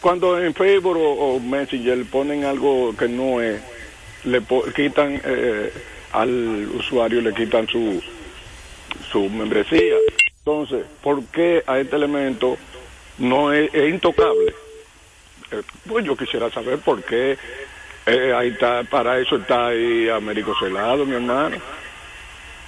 Cuando 0.00 0.40
en 0.40 0.54
Facebook 0.54 0.96
o, 0.98 1.38
Messenger 1.40 2.04
ponen 2.06 2.44
algo 2.44 2.94
que 2.96 3.08
no 3.08 3.40
es, 3.40 3.60
le 4.24 4.42
quitan 4.74 5.20
eh, 5.24 5.72
al 6.12 6.68
usuario, 6.74 7.20
le 7.20 7.32
quitan 7.32 7.66
su, 7.68 8.02
su 9.10 9.28
membresía. 9.28 9.94
Entonces, 10.38 10.84
¿por 11.02 11.24
qué 11.26 11.62
a 11.66 11.78
este 11.78 11.96
elemento 11.96 12.58
no 13.18 13.52
es, 13.52 13.72
es 13.72 13.92
intocable? 13.92 14.54
Eh, 15.50 15.62
pues 15.86 16.04
yo 16.04 16.16
quisiera 16.16 16.50
saber 16.50 16.78
por 16.78 17.02
qué 17.02 17.36
eh, 18.06 18.32
ahí 18.36 18.48
está, 18.48 18.84
para 18.84 19.18
eso 19.18 19.36
está 19.36 19.68
ahí 19.68 20.08
Américo 20.08 20.54
Celado, 20.58 21.06
mi 21.06 21.14
hermano. 21.14 21.56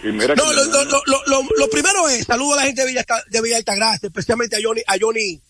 Y 0.03 0.09
mira 0.09 0.35
que 0.35 0.43
No, 0.43 0.53
lo, 0.53 0.65
lo, 0.65 0.85
lo, 0.85 1.23
lo, 1.27 1.49
lo 1.57 1.71
primero 1.71 2.09
es, 2.09 2.27
saludo 2.27 2.55
a 2.55 2.57
la 2.57 2.63
gente 2.63 2.83
de 2.83 2.89
Villa, 2.89 3.05
de 3.29 3.41
Villa 3.41 3.57
Altagracia, 3.57 4.07
especialmente 4.07 4.57
a 4.57 4.59
Johnny, 4.63 4.83
a 4.87 4.97
Johnny, 5.01 5.41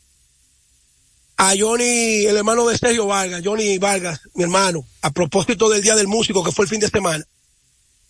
a 1.37 1.53
Johnny, 1.59 2.27
el 2.27 2.37
hermano 2.37 2.67
de 2.67 2.79
Sergio 2.79 3.07
Vargas, 3.07 3.43
Johnny 3.45 3.79
Vargas, 3.79 4.21
mi 4.35 4.45
hermano, 4.45 4.87
a 5.03 5.11
propósito 5.11 5.69
del 5.69 5.83
Día 5.83 5.95
del 5.95 6.09
Músico 6.09 6.43
que 6.43 6.53
fue 6.53 6.65
el 6.65 6.71
fin 6.71 6.81
de 6.81 6.89
semana. 6.89 7.25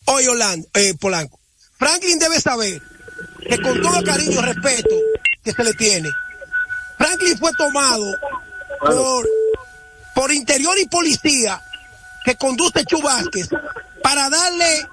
Hoy 0.05 0.27
Orlando, 0.29 0.69
eh, 0.75 0.95
Polanco. 0.95 1.41
Franklin 1.79 2.19
debe 2.19 2.41
saber 2.41 2.81
que 3.49 3.61
con 3.61 3.81
todo 3.83 4.03
cariño 4.05 4.41
y 4.41 4.45
respeto 4.45 4.95
que 5.43 5.53
se 5.53 5.65
le 5.65 5.75
tiene, 5.75 6.09
Franklin 6.97 7.37
fue 7.39 7.53
tomado 7.55 8.05
por, 8.81 9.29
por 10.15 10.33
interior 10.33 10.79
y 10.79 10.87
policía 10.87 11.61
que 12.25 12.37
conduce 12.37 12.85
Chu 12.85 13.01
Vázquez 13.03 13.49
para 14.03 14.31
darle 14.31 14.89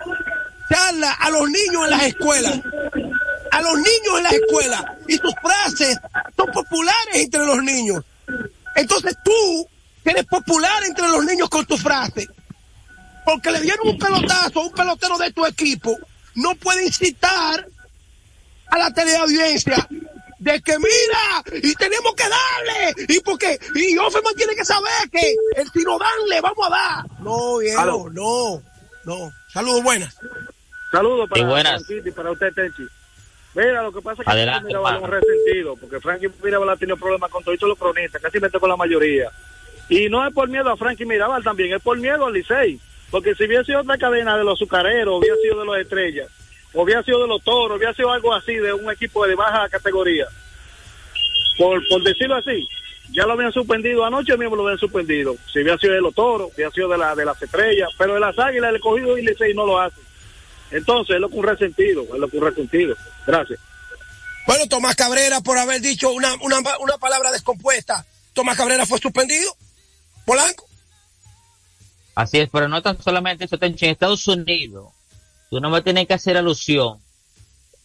a 0.76 1.30
los 1.30 1.50
niños 1.50 1.84
en 1.86 1.90
las 1.90 2.04
escuelas. 2.04 2.60
A 3.52 3.62
los 3.62 3.76
niños 3.76 4.18
en 4.18 4.24
las 4.24 4.34
escuelas. 4.34 4.84
Y 5.08 5.18
sus 5.18 5.34
frases 5.42 6.00
son 6.36 6.52
populares 6.52 7.16
entre 7.16 7.46
los 7.46 7.64
niños. 7.64 8.04
Entonces 8.76 9.16
tú, 9.24 9.68
eres 10.04 10.26
popular 10.26 10.84
entre 10.86 11.08
los 11.08 11.24
niños 11.26 11.50
con 11.50 11.66
tu 11.66 11.78
frase, 11.78 12.28
porque 13.26 13.52
le 13.52 13.62
dieron 13.62 13.88
un 13.88 13.98
pelotazo 13.98 14.60
a 14.60 14.64
un 14.64 14.72
pelotero 14.72 15.18
de 15.18 15.32
tu 15.32 15.46
equipo, 15.46 15.98
no 16.36 16.56
puede 16.56 16.86
incitar 16.86 17.68
a 18.68 18.78
la 18.78 18.92
teleaudiencia 18.92 19.88
de 20.40 20.62
que 20.62 20.78
mira, 20.78 21.62
y 21.62 21.74
tenemos 21.76 22.14
que 22.16 22.24
darle, 22.24 23.06
y 23.08 23.20
porque, 23.22 23.58
y 23.76 23.98
Offerman 23.98 24.36
tiene 24.36 24.56
que 24.56 24.66
saber 24.66 25.10
que 25.10 25.36
el 25.56 25.72
si 25.72 25.84
no 25.84 25.98
dan, 25.98 26.10
le 26.28 26.42
vamos 26.42 26.68
a 26.68 26.70
dar. 26.70 27.22
No, 27.22 27.58
viejo, 27.60 28.10
no, 28.10 28.62
no. 29.06 29.32
Saludos, 29.54 29.84
buenas. 29.84 30.16
Saludos 30.94 31.28
para 31.28 31.42
Sí, 31.42 31.48
buenas. 31.48 31.86
Franquito 31.88 32.10
y 32.10 32.12
para 32.12 32.32
usted, 32.32 32.54
Tenchi. 32.54 32.84
Mira, 33.56 33.82
lo 33.82 33.92
que 33.92 34.02
pasa 34.02 34.22
es 34.22 34.28
que 34.28 34.32
Adelante, 34.32 34.68
Mirabal 34.68 34.98
es 34.98 35.02
un 35.02 35.10
resentido, 35.10 35.76
porque 35.76 36.00
Frankie 36.00 36.30
Mirabal 36.44 36.70
ha 36.70 36.78
tenido 36.78 36.98
problemas 36.98 37.32
con 37.32 37.44
todos 37.44 37.60
los 37.64 37.80
cronistas, 37.80 38.22
casi 38.22 38.40
mete 38.40 38.60
con 38.60 38.70
la 38.70 38.78
mayoría. 38.78 39.32
Y 39.90 40.08
no 40.08 40.26
es 40.26 40.32
por 40.32 40.48
miedo 40.50 40.70
a 40.70 40.78
Frankie 40.78 41.06
Mirabal 41.06 41.44
también, 41.44 41.74
es 41.74 41.82
por 41.82 41.98
miedo 41.98 42.28
al 42.28 42.34
Licey. 42.34 42.80
Porque 43.10 43.34
si 43.34 43.46
hubiera 43.46 43.64
sido 43.64 43.82
otra 43.82 43.98
cadena 43.98 44.38
de 44.38 44.44
los 44.44 44.54
azucareros, 44.54 45.20
hubiera 45.20 45.36
sido 45.38 45.60
de 45.62 45.66
los 45.66 45.78
estrellas, 45.80 46.30
o 46.74 46.84
hubiera 46.84 47.02
sido 47.02 47.24
de 47.24 47.28
los 47.28 47.44
toros, 47.44 47.78
hubiera 47.78 47.94
sido 47.96 48.12
algo 48.12 48.32
así, 48.32 48.54
de 48.54 48.72
un 48.72 48.92
equipo 48.92 49.26
de 49.26 49.34
baja 49.34 49.68
categoría. 49.70 50.28
Por, 51.58 51.82
por 51.88 52.04
decirlo 52.04 52.36
así, 52.36 52.68
ya 53.12 53.26
lo 53.26 53.34
habían 53.34 53.52
suspendido, 53.52 54.06
anoche 54.06 54.38
mismo 54.38 54.56
lo 54.56 54.64
habían 54.64 54.80
suspendido. 54.80 55.36
Si 55.52 55.60
hubiera 55.60 55.78
sido 55.80 55.94
de 55.94 56.02
los 56.02 56.14
toros, 56.14 56.52
hubiera 56.54 56.70
sido 56.70 56.88
de, 56.90 57.00
la, 57.00 57.16
de 57.16 57.26
las 57.26 57.42
estrellas, 57.42 57.90
pero 57.98 58.14
de 58.14 58.20
las 58.20 58.38
águilas, 58.38 58.74
el 58.74 58.80
cogido 58.80 59.18
y 59.18 59.26
Licey 59.26 59.56
no 59.56 59.66
lo 59.66 59.80
hace. 59.80 60.00
Entonces, 60.74 61.16
es 61.16 61.22
lo 61.22 61.30
que 61.30 61.36
un 61.36 61.46
resentido, 61.46 62.04
es 62.04 62.20
lo 62.20 62.28
que 62.28 62.38
un 62.38 62.46
resentido. 62.46 62.96
Gracias. 63.26 63.60
Bueno, 64.46 64.68
Tomás 64.68 64.96
Cabrera, 64.96 65.42
por 65.42 65.58
haber 65.58 65.82
dicho 65.82 66.12
una, 66.12 66.34
una, 66.42 66.58
una 66.80 66.98
palabra 66.98 67.32
descompuesta, 67.32 68.06
Tomás 68.34 68.58
Cabrera 68.58 68.86
fue 68.86 69.00
suspendido. 69.00 69.56
Polanco. 70.26 70.68
Así 72.16 72.40
es, 72.40 72.50
pero 72.52 72.68
no 72.68 72.82
tan 72.82 73.02
solamente 73.02 73.46
eso, 73.46 73.58
en 73.60 73.76
Estados 73.80 74.28
Unidos, 74.28 74.92
tú 75.50 75.60
no 75.60 75.70
me 75.70 75.82
tienes 75.82 76.08
que 76.08 76.14
hacer 76.14 76.38
alusión 76.38 77.00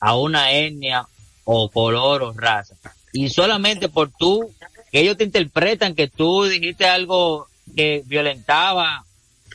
a 0.01 0.16
una 0.16 0.53
etnia 0.53 1.07
o 1.44 1.70
color 1.70 2.22
o 2.22 2.33
raza. 2.33 2.74
Y 3.12 3.31
solamente 3.31 3.88
por 3.88 4.11
tú, 4.11 4.53
que 4.92 5.01
ellos 5.01 5.16
te 5.16 5.24
interpretan 5.24 5.94
que 5.94 6.09
tú 6.09 6.44
dijiste 6.44 6.87
algo 6.87 7.48
que 7.74 8.03
violentaba 8.07 9.05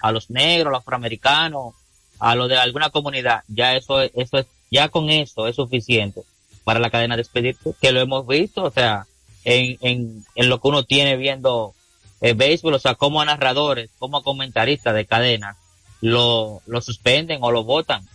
a 0.02 0.12
los 0.12 0.30
negros, 0.30 0.68
a 0.68 0.72
los 0.72 0.82
afroamericanos, 0.82 1.76
a 2.24 2.36
los 2.36 2.48
de 2.50 2.58
alguna 2.58 2.90
comunidad, 2.90 3.44
ya 3.48 3.76
eso, 3.76 4.02
es- 4.02 4.12
eso 4.16 4.38
es, 4.38 4.46
ya 4.72 4.90
con 4.90 5.10
eso 5.10 5.48
es 5.48 5.56
suficiente 5.56 6.22
para 6.64 6.80
la 6.80 6.90
cadena 6.90 7.16
de 7.16 7.22
expedirte, 7.22 7.72
que 7.82 7.92
lo 7.92 8.00
hemos 8.00 8.26
visto, 8.26 8.64
o 8.64 8.72
sea, 8.72 9.06
en, 9.44 9.78
en, 9.82 10.24
en 10.36 10.50
lo 10.50 10.60
que 10.62 10.68
uno 10.70 10.84
tiene 10.84 11.18
viendo 11.18 11.74
el 12.22 12.36
béisbol, 12.36 12.74
o 12.76 12.80
sea, 12.80 12.96
como 12.96 13.24
narradores, 13.26 13.90
como 14.00 14.24
comentaristas 14.24 14.96
de 14.96 15.06
cadenas, 15.06 15.58
lo, 16.00 16.62
lo 16.66 16.82
suspenden 16.82 17.40
o 17.42 17.52
lo 17.52 17.64
votan, 17.66 18.08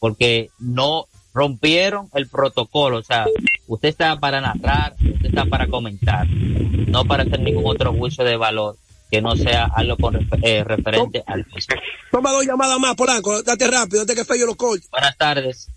porque 0.00 0.50
no 0.58 1.06
rompieron 1.32 2.08
el 2.14 2.28
protocolo, 2.28 2.98
o 2.98 3.02
sea, 3.04 3.26
usted 3.68 3.88
está 3.88 4.16
para 4.18 4.40
narrar, 4.40 4.94
usted 4.98 5.26
está 5.26 5.44
para 5.46 5.68
comentar, 5.68 6.26
no 6.28 7.04
para 7.04 7.22
hacer 7.22 7.40
ningún 7.40 7.64
otro 7.66 7.92
juicio 7.94 8.24
de 8.24 8.36
valor 8.36 8.76
que 9.12 9.20
no 9.20 9.36
sea 9.36 9.68
algo 9.76 9.94
con 9.98 10.14
refer- 10.14 10.40
eh, 10.42 10.64
referente 10.64 11.22
al 11.26 11.42
béisbol. 11.44 11.78
Toma 12.10 12.32
dos 12.32 12.46
llamadas 12.46 12.78
más, 12.78 12.94
Polanco. 12.94 13.42
Date 13.42 13.70
rápido, 13.70 14.00
antes 14.00 14.16
que 14.16 14.24
Fello 14.24 14.46
lo 14.46 14.54
corte. 14.54 14.86
Buenas 14.90 15.16
tardes, 15.18 15.68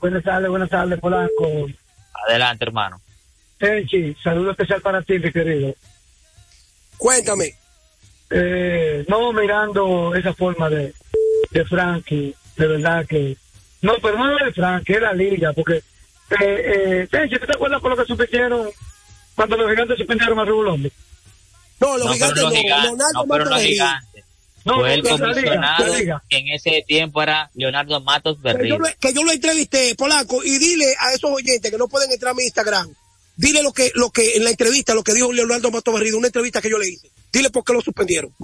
Buenas 0.00 0.24
tardes, 0.24 0.48
buenas 0.48 0.70
tardes, 0.70 0.98
Polanco. 0.98 1.66
adelante 2.26 2.64
hermano. 2.64 2.98
Tenchi, 3.58 4.16
saludo 4.24 4.52
especial 4.52 4.80
para 4.80 5.02
ti, 5.02 5.18
mi 5.18 5.30
querido. 5.30 5.74
Cuéntame. 6.96 7.52
Eh, 8.30 9.04
no 9.08 9.30
mirando 9.34 10.14
esa 10.14 10.32
forma 10.32 10.70
de, 10.70 10.94
de 11.50 11.64
Frankie, 11.66 12.34
de 12.56 12.66
verdad 12.66 13.04
que... 13.06 13.36
No, 13.82 13.92
pero 14.00 14.16
no 14.16 14.38
es 14.38 14.44
de 14.46 14.52
Frankie, 14.52 14.94
es 14.94 15.02
la 15.02 15.12
liga, 15.12 15.52
porque... 15.52 15.82
Eh, 16.30 16.32
eh, 16.40 17.08
Tenchi, 17.10 17.38
¿tú 17.38 17.44
te 17.46 17.52
acuerdas 17.54 17.82
por 17.82 17.90
lo 17.90 17.96
que 17.98 18.06
suspendieron 18.06 18.68
cuando 19.34 19.56
los 19.58 19.68
gigantes 19.68 19.98
suspendieron 19.98 20.38
a 20.38 20.44
Rubulombi? 20.46 20.90
No, 21.80 21.96
los 21.96 22.06
No, 22.06 22.12
gigantes 22.12 22.42
los 22.42 22.52
no. 22.52 22.58
gigantes, 22.60 22.84
Leonardo 22.90 23.12
no, 23.14 23.22
pero 23.26 23.38
los 23.44 23.48
Matos 23.50 23.62
Berrío. 23.62 23.72
gigantes. 23.74 24.24
No, 24.62 24.74
Fue 24.80 24.94
el 24.94 25.02
comisionado 25.02 25.84
que 26.28 26.36
en 26.36 26.48
ese 26.48 26.84
tiempo 26.86 27.22
era 27.22 27.50
Leonardo 27.54 28.00
Matos 28.02 28.40
Berrío. 28.42 28.74
yo, 28.76 28.78
lo, 28.78 28.88
que 29.00 29.14
yo 29.14 29.24
lo 29.24 29.32
entrevisté, 29.32 29.94
Polanco, 29.94 30.44
y 30.44 30.58
dile 30.58 30.94
a 30.98 31.14
esos 31.14 31.30
oyentes 31.30 31.70
que 31.70 31.78
no 31.78 31.88
pueden 31.88 32.12
entrar 32.12 32.32
a 32.32 32.34
mi 32.34 32.42
Instagram, 32.44 32.92
dile 33.36 33.62
lo 33.62 33.72
que, 33.72 33.90
lo 33.94 34.10
que 34.10 34.36
en 34.36 34.44
la 34.44 34.50
entrevista, 34.50 34.92
lo 34.94 35.02
que 35.02 35.14
dijo 35.14 35.32
Leonardo 35.32 35.70
Mato 35.70 35.92
Berrido, 35.94 36.18
una 36.18 36.26
entrevista 36.26 36.60
que 36.60 36.68
yo 36.68 36.76
le 36.78 36.88
hice. 36.90 37.08
Dile 37.32 37.48
por 37.48 37.64
qué 37.64 37.72
lo 37.72 37.80
suspendieron. 37.80 38.34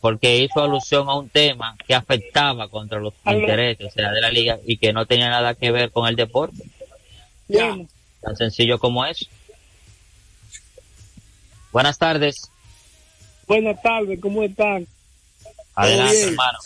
Porque 0.00 0.38
hizo 0.38 0.62
alusión 0.62 1.08
a 1.08 1.14
un 1.14 1.28
tema 1.30 1.74
que 1.86 1.94
afectaba 1.94 2.68
contra 2.68 2.98
los 2.98 3.14
intereses 3.26 3.86
o 3.86 3.90
sea, 3.90 4.10
de 4.10 4.20
la 4.20 4.30
liga 4.30 4.58
y 4.66 4.76
que 4.78 4.92
no 4.92 5.06
tenía 5.06 5.28
nada 5.30 5.54
que 5.54 5.70
ver 5.70 5.90
con 5.90 6.06
el 6.08 6.16
deporte. 6.16 6.62
Ya. 7.48 7.76
Tan 8.22 8.36
sencillo 8.36 8.78
como 8.78 9.04
eso. 9.06 9.24
Buenas 11.72 11.98
tardes. 11.98 12.50
Buenas 13.46 13.80
tardes, 13.80 14.18
¿cómo 14.20 14.42
están? 14.42 14.86
Adelante, 15.74 16.22
hermano. 16.22 16.58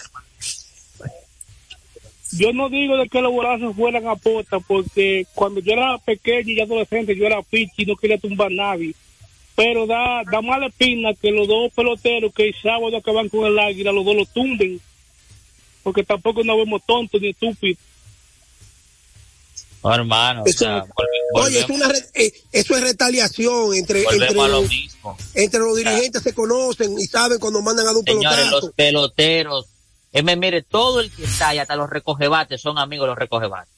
Yo 2.33 2.53
no 2.53 2.69
digo 2.69 2.97
de 2.97 3.09
que 3.09 3.21
los 3.21 3.33
bolazos 3.33 3.75
fueran 3.75 4.07
a 4.07 4.15
pota, 4.15 4.61
porque 4.61 5.27
cuando 5.35 5.61
yo 5.61 5.73
era 5.73 5.99
pequeño 5.99 6.53
y 6.53 6.61
adolescente, 6.61 7.17
yo 7.17 7.27
era 7.27 7.43
pichi 7.43 7.83
y 7.83 7.87
no 7.87 7.97
quería 7.97 8.19
tumbar 8.19 8.49
a 8.49 8.55
nadie. 8.55 8.95
Pero 9.57 9.87
da, 9.87 10.23
da 10.31 10.41
mala 10.41 10.69
espina 10.69 11.13
que 11.15 11.31
los 11.33 11.49
dos 11.49 11.73
peloteros 11.73 12.33
que 12.33 12.49
el 12.49 12.55
sábado 12.55 12.97
acaban 12.97 13.29
con 13.29 13.47
el 13.47 13.59
águila, 13.59 13.91
los 13.93 14.05
dos 14.05 14.15
lo 14.15 14.27
tumben. 14.27 14.81
Porque 15.83 16.05
tampoco 16.05 16.45
nos 16.45 16.57
vemos 16.57 16.83
tontos 16.87 17.21
ni 17.21 17.31
estúpidos. 17.31 17.79
No, 19.83 19.95
hermano, 19.95 20.45
o 20.45 20.47
sea, 20.47 20.85
Oye, 21.35 21.63
volvemos, 21.65 21.71
es 21.71 21.77
una 21.77 21.89
re- 21.89 22.07
eh, 22.15 22.33
eso 22.53 22.77
es 22.77 22.83
retaliación 22.83 23.75
entre, 23.75 24.03
entre, 24.03 24.29
a 24.41 24.49
lo 24.49 24.65
entre 25.35 25.61
los 25.61 25.77
dirigentes 25.77 26.23
se 26.23 26.35
conocen 26.35 26.99
y 26.99 27.07
saben 27.07 27.39
cuando 27.39 27.63
mandan 27.63 27.87
a 27.87 27.93
un 27.93 28.05
Señores, 28.05 28.37
pelotazo. 28.39 28.67
los 28.67 28.75
peloteros. 28.75 29.67
Eh, 30.13 30.23
mire, 30.37 30.63
todo 30.63 31.01
el 31.01 31.11
que 31.11 31.25
está 31.25 31.49
ahí, 31.51 31.59
hasta 31.59 31.77
los 31.77 31.89
recogebates, 31.89 32.61
son 32.61 32.79
amigos 32.79 33.05
de 33.05 33.09
los 33.11 33.19
recogebates. 33.19 33.73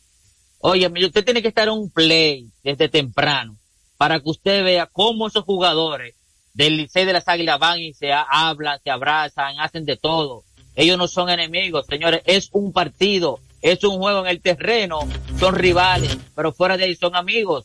Oye, 0.61 0.87
usted 1.07 1.25
tiene 1.25 1.43
que 1.43 1.49
estar 1.49 1.69
en 1.69 1.75
un 1.75 1.91
play 1.91 2.49
desde 2.63 2.89
temprano 2.89 3.57
para 3.97 4.19
que 4.21 4.31
usted 4.31 4.65
vea 4.65 4.87
cómo 4.87 5.27
esos 5.29 5.45
jugadores 5.45 6.15
del 6.55 6.77
Licey 6.77 7.05
de 7.05 7.13
las 7.13 7.29
Águilas 7.29 7.59
van 7.59 7.81
y 7.81 7.93
se 7.95 8.13
ha- 8.13 8.27
hablan, 8.29 8.79
se 8.83 8.91
abrazan, 8.91 9.59
hacen 9.61 9.85
de 9.85 9.97
todo. 9.97 10.45
Ellos 10.75 10.97
no 10.99 11.07
son 11.09 11.29
enemigos, 11.31 11.85
señores, 11.87 12.23
es 12.25 12.49
un 12.53 12.73
partido, 12.73 13.41
es 13.63 13.83
un 13.85 13.97
juego 13.99 14.21
en 14.21 14.27
el 14.27 14.41
terreno, 14.43 15.09
son 15.39 15.55
rivales, 15.55 16.17
pero 16.35 16.53
fuera 16.53 16.77
de 16.77 16.85
ahí 16.85 16.97
son 16.97 17.17
amigos. 17.17 17.65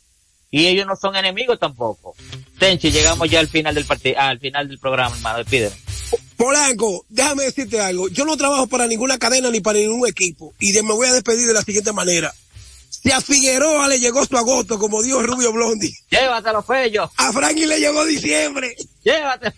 Y 0.49 0.67
ellos 0.67 0.87
no 0.87 0.95
son 0.95 1.15
enemigos 1.17 1.59
tampoco. 1.59 2.15
Tenchi, 2.57 2.89
llegamos 2.91 3.29
ya 3.29 3.39
al 3.41 3.49
final 3.49 3.75
del 3.75 3.83
partido, 3.85 4.17
al 4.19 4.39
final 4.39 4.67
del 4.69 4.79
programa, 4.79 5.13
hermano, 5.15 5.39
despídeme. 5.39 5.75
Polanco, 6.37 7.05
déjame 7.09 7.43
decirte 7.43 7.81
algo. 7.81 8.07
Yo 8.09 8.23
no 8.23 8.37
trabajo 8.37 8.67
para 8.67 8.87
ninguna 8.87 9.17
cadena 9.17 9.49
ni 9.49 9.59
para 9.59 9.79
ningún 9.79 10.07
equipo. 10.07 10.53
Y 10.59 10.71
de- 10.71 10.83
me 10.83 10.93
voy 10.93 11.07
a 11.07 11.13
despedir 11.13 11.47
de 11.47 11.53
la 11.53 11.63
siguiente 11.63 11.91
manera. 11.91 12.33
Si 12.89 13.11
a 13.11 13.19
Figueroa 13.19 13.87
le 13.87 13.99
llegó 13.99 14.25
su 14.25 14.37
agosto, 14.37 14.79
como 14.79 15.01
dijo 15.03 15.21
Rubio 15.21 15.51
Blondi. 15.51 15.91
Llévatelo, 16.09 16.63
Fello. 16.63 17.11
A 17.17 17.33
Frankie 17.33 17.65
le 17.65 17.79
llegó 17.79 18.05
diciembre. 18.05 18.73
Llévatelo. 19.03 19.55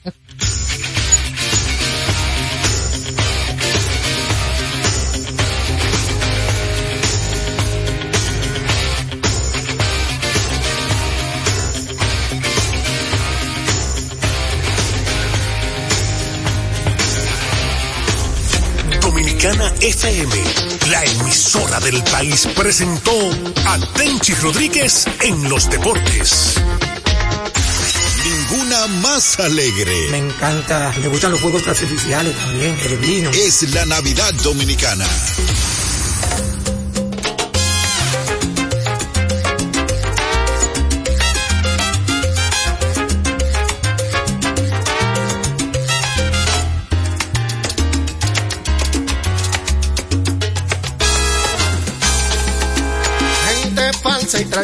Dominicana 19.39 19.73
FM, 19.79 20.35
la 20.89 21.01
emisora 21.05 21.79
del 21.79 22.03
país, 22.03 22.45
presentó 22.57 23.13
a 23.67 23.79
Tenchi 23.95 24.33
Rodríguez 24.33 25.05
en 25.21 25.47
los 25.47 25.69
deportes. 25.69 26.55
Ninguna 28.25 28.87
más 29.01 29.39
alegre. 29.39 30.09
Me 30.11 30.17
encanta, 30.17 30.93
me 30.99 31.07
gustan 31.07 31.31
los 31.31 31.39
juegos 31.39 31.65
artificiales 31.69 32.35
también, 32.35 32.77
el 32.83 32.97
vino. 32.97 33.29
Es 33.29 33.61
la 33.73 33.85
Navidad 33.85 34.33
Dominicana. 34.43 35.07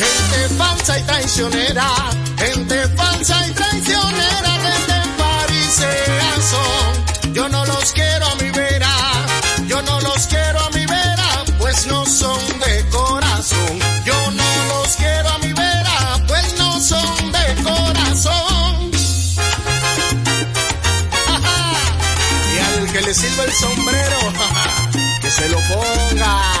Gente 0.00 0.48
falsa 0.56 0.98
y 0.98 1.02
traicionera, 1.02 1.86
gente 2.38 2.88
falsa 2.96 3.46
y 3.46 3.50
traicionera, 3.50 4.50
gente 4.64 4.94
farisea 5.18 6.34
son. 6.50 7.34
Yo 7.34 7.48
no 7.50 7.66
los 7.66 7.92
quiero 7.92 8.26
a 8.26 8.34
mi 8.36 8.50
vera, 8.50 8.94
yo 9.66 9.82
no 9.82 10.00
los 10.00 10.26
quiero 10.28 10.60
a 10.60 10.70
mi 10.70 10.86
vera, 10.86 11.44
pues 11.58 11.86
no 11.88 12.06
son 12.06 12.40
de 12.58 12.88
corazón. 12.88 13.78
Yo 14.06 14.30
no 14.30 14.64
los 14.68 14.96
quiero 14.96 15.28
a 15.28 15.38
mi 15.38 15.52
vera, 15.52 16.24
pues 16.26 16.54
no 16.56 16.80
son 16.80 17.32
de 17.32 17.62
corazón. 17.62 18.90
y 22.54 22.58
al 22.58 22.92
que 22.92 23.02
le 23.02 23.14
sirva 23.14 23.44
el 23.44 23.52
sombrero, 23.52 24.18
que 25.20 25.30
se 25.30 25.48
lo 25.50 25.58
ponga. 25.68 26.59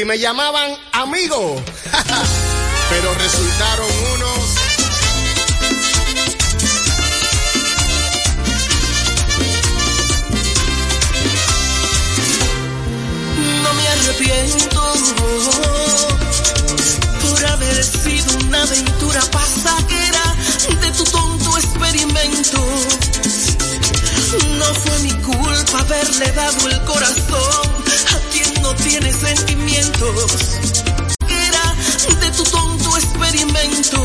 Y 0.00 0.04
me 0.04 0.18
llamaban 0.18 0.76
amigo, 0.92 1.56
pero 2.90 3.14
resultaron 3.14 3.86
unos. 4.14 4.54
No 13.62 13.72
me 13.72 13.88
arrepiento 13.88 14.92
por 17.22 17.46
haber 17.46 17.82
sido 17.82 18.36
una 18.46 18.62
aventura 18.64 19.20
pasajera 19.30 20.34
de 20.78 20.90
tu 20.90 21.04
tonto 21.04 21.56
experimento. 21.56 22.66
No 24.58 24.74
fue 24.74 24.98
mi 24.98 25.12
culpa 25.22 25.78
haberle 25.78 26.32
dado 26.32 26.68
el 26.68 26.84
corazón 26.84 27.75
tiene 28.88 29.12
sentimientos. 29.12 30.32
que 31.26 31.46
Era 31.46 31.74
de 32.20 32.30
tu 32.30 32.44
tonto 32.44 32.96
experimento. 32.96 33.98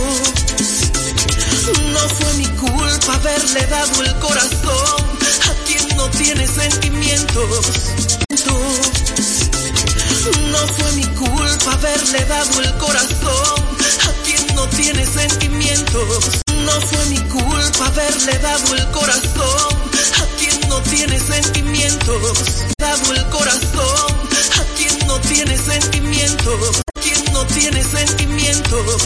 No 1.94 2.10
fue 2.10 2.34
mi 2.38 2.48
culpa 2.58 3.14
haberle 3.14 3.66
dado 3.68 4.04
el 4.04 4.16
corazón 4.20 5.02
a 5.50 5.54
quien 5.68 5.98
no 5.98 6.10
tiene 6.10 6.48
sentimientos. 6.48 7.72
No 10.50 10.68
fue 10.68 10.92
mi 10.94 11.06
culpa 11.06 11.74
haberle 11.74 12.26
dado 12.26 12.62
el 12.62 12.78
corazón 12.78 13.66
a 14.08 14.12
quien 14.26 14.56
no 14.56 14.68
tiene 14.70 15.06
sentimientos. 15.06 16.42
No 16.66 16.82
fue 16.82 17.06
mi 17.06 17.20
culpa 17.30 17.86
haberle 17.86 18.38
dado 18.40 18.76
el 18.76 18.88
corazón 18.92 19.78
a 20.22 20.26
quien 20.40 20.60
no 20.70 20.82
tiene 20.82 21.20
sentimientos. 21.20 22.64
Dado 22.80 23.14
el 23.14 23.30
corazón 23.30 24.31
tiene 25.22 25.58
sentimientos? 25.58 26.82
¿Quién 27.02 27.34
no 27.34 27.46
tiene 27.46 27.84
sentimientos? 27.84 29.06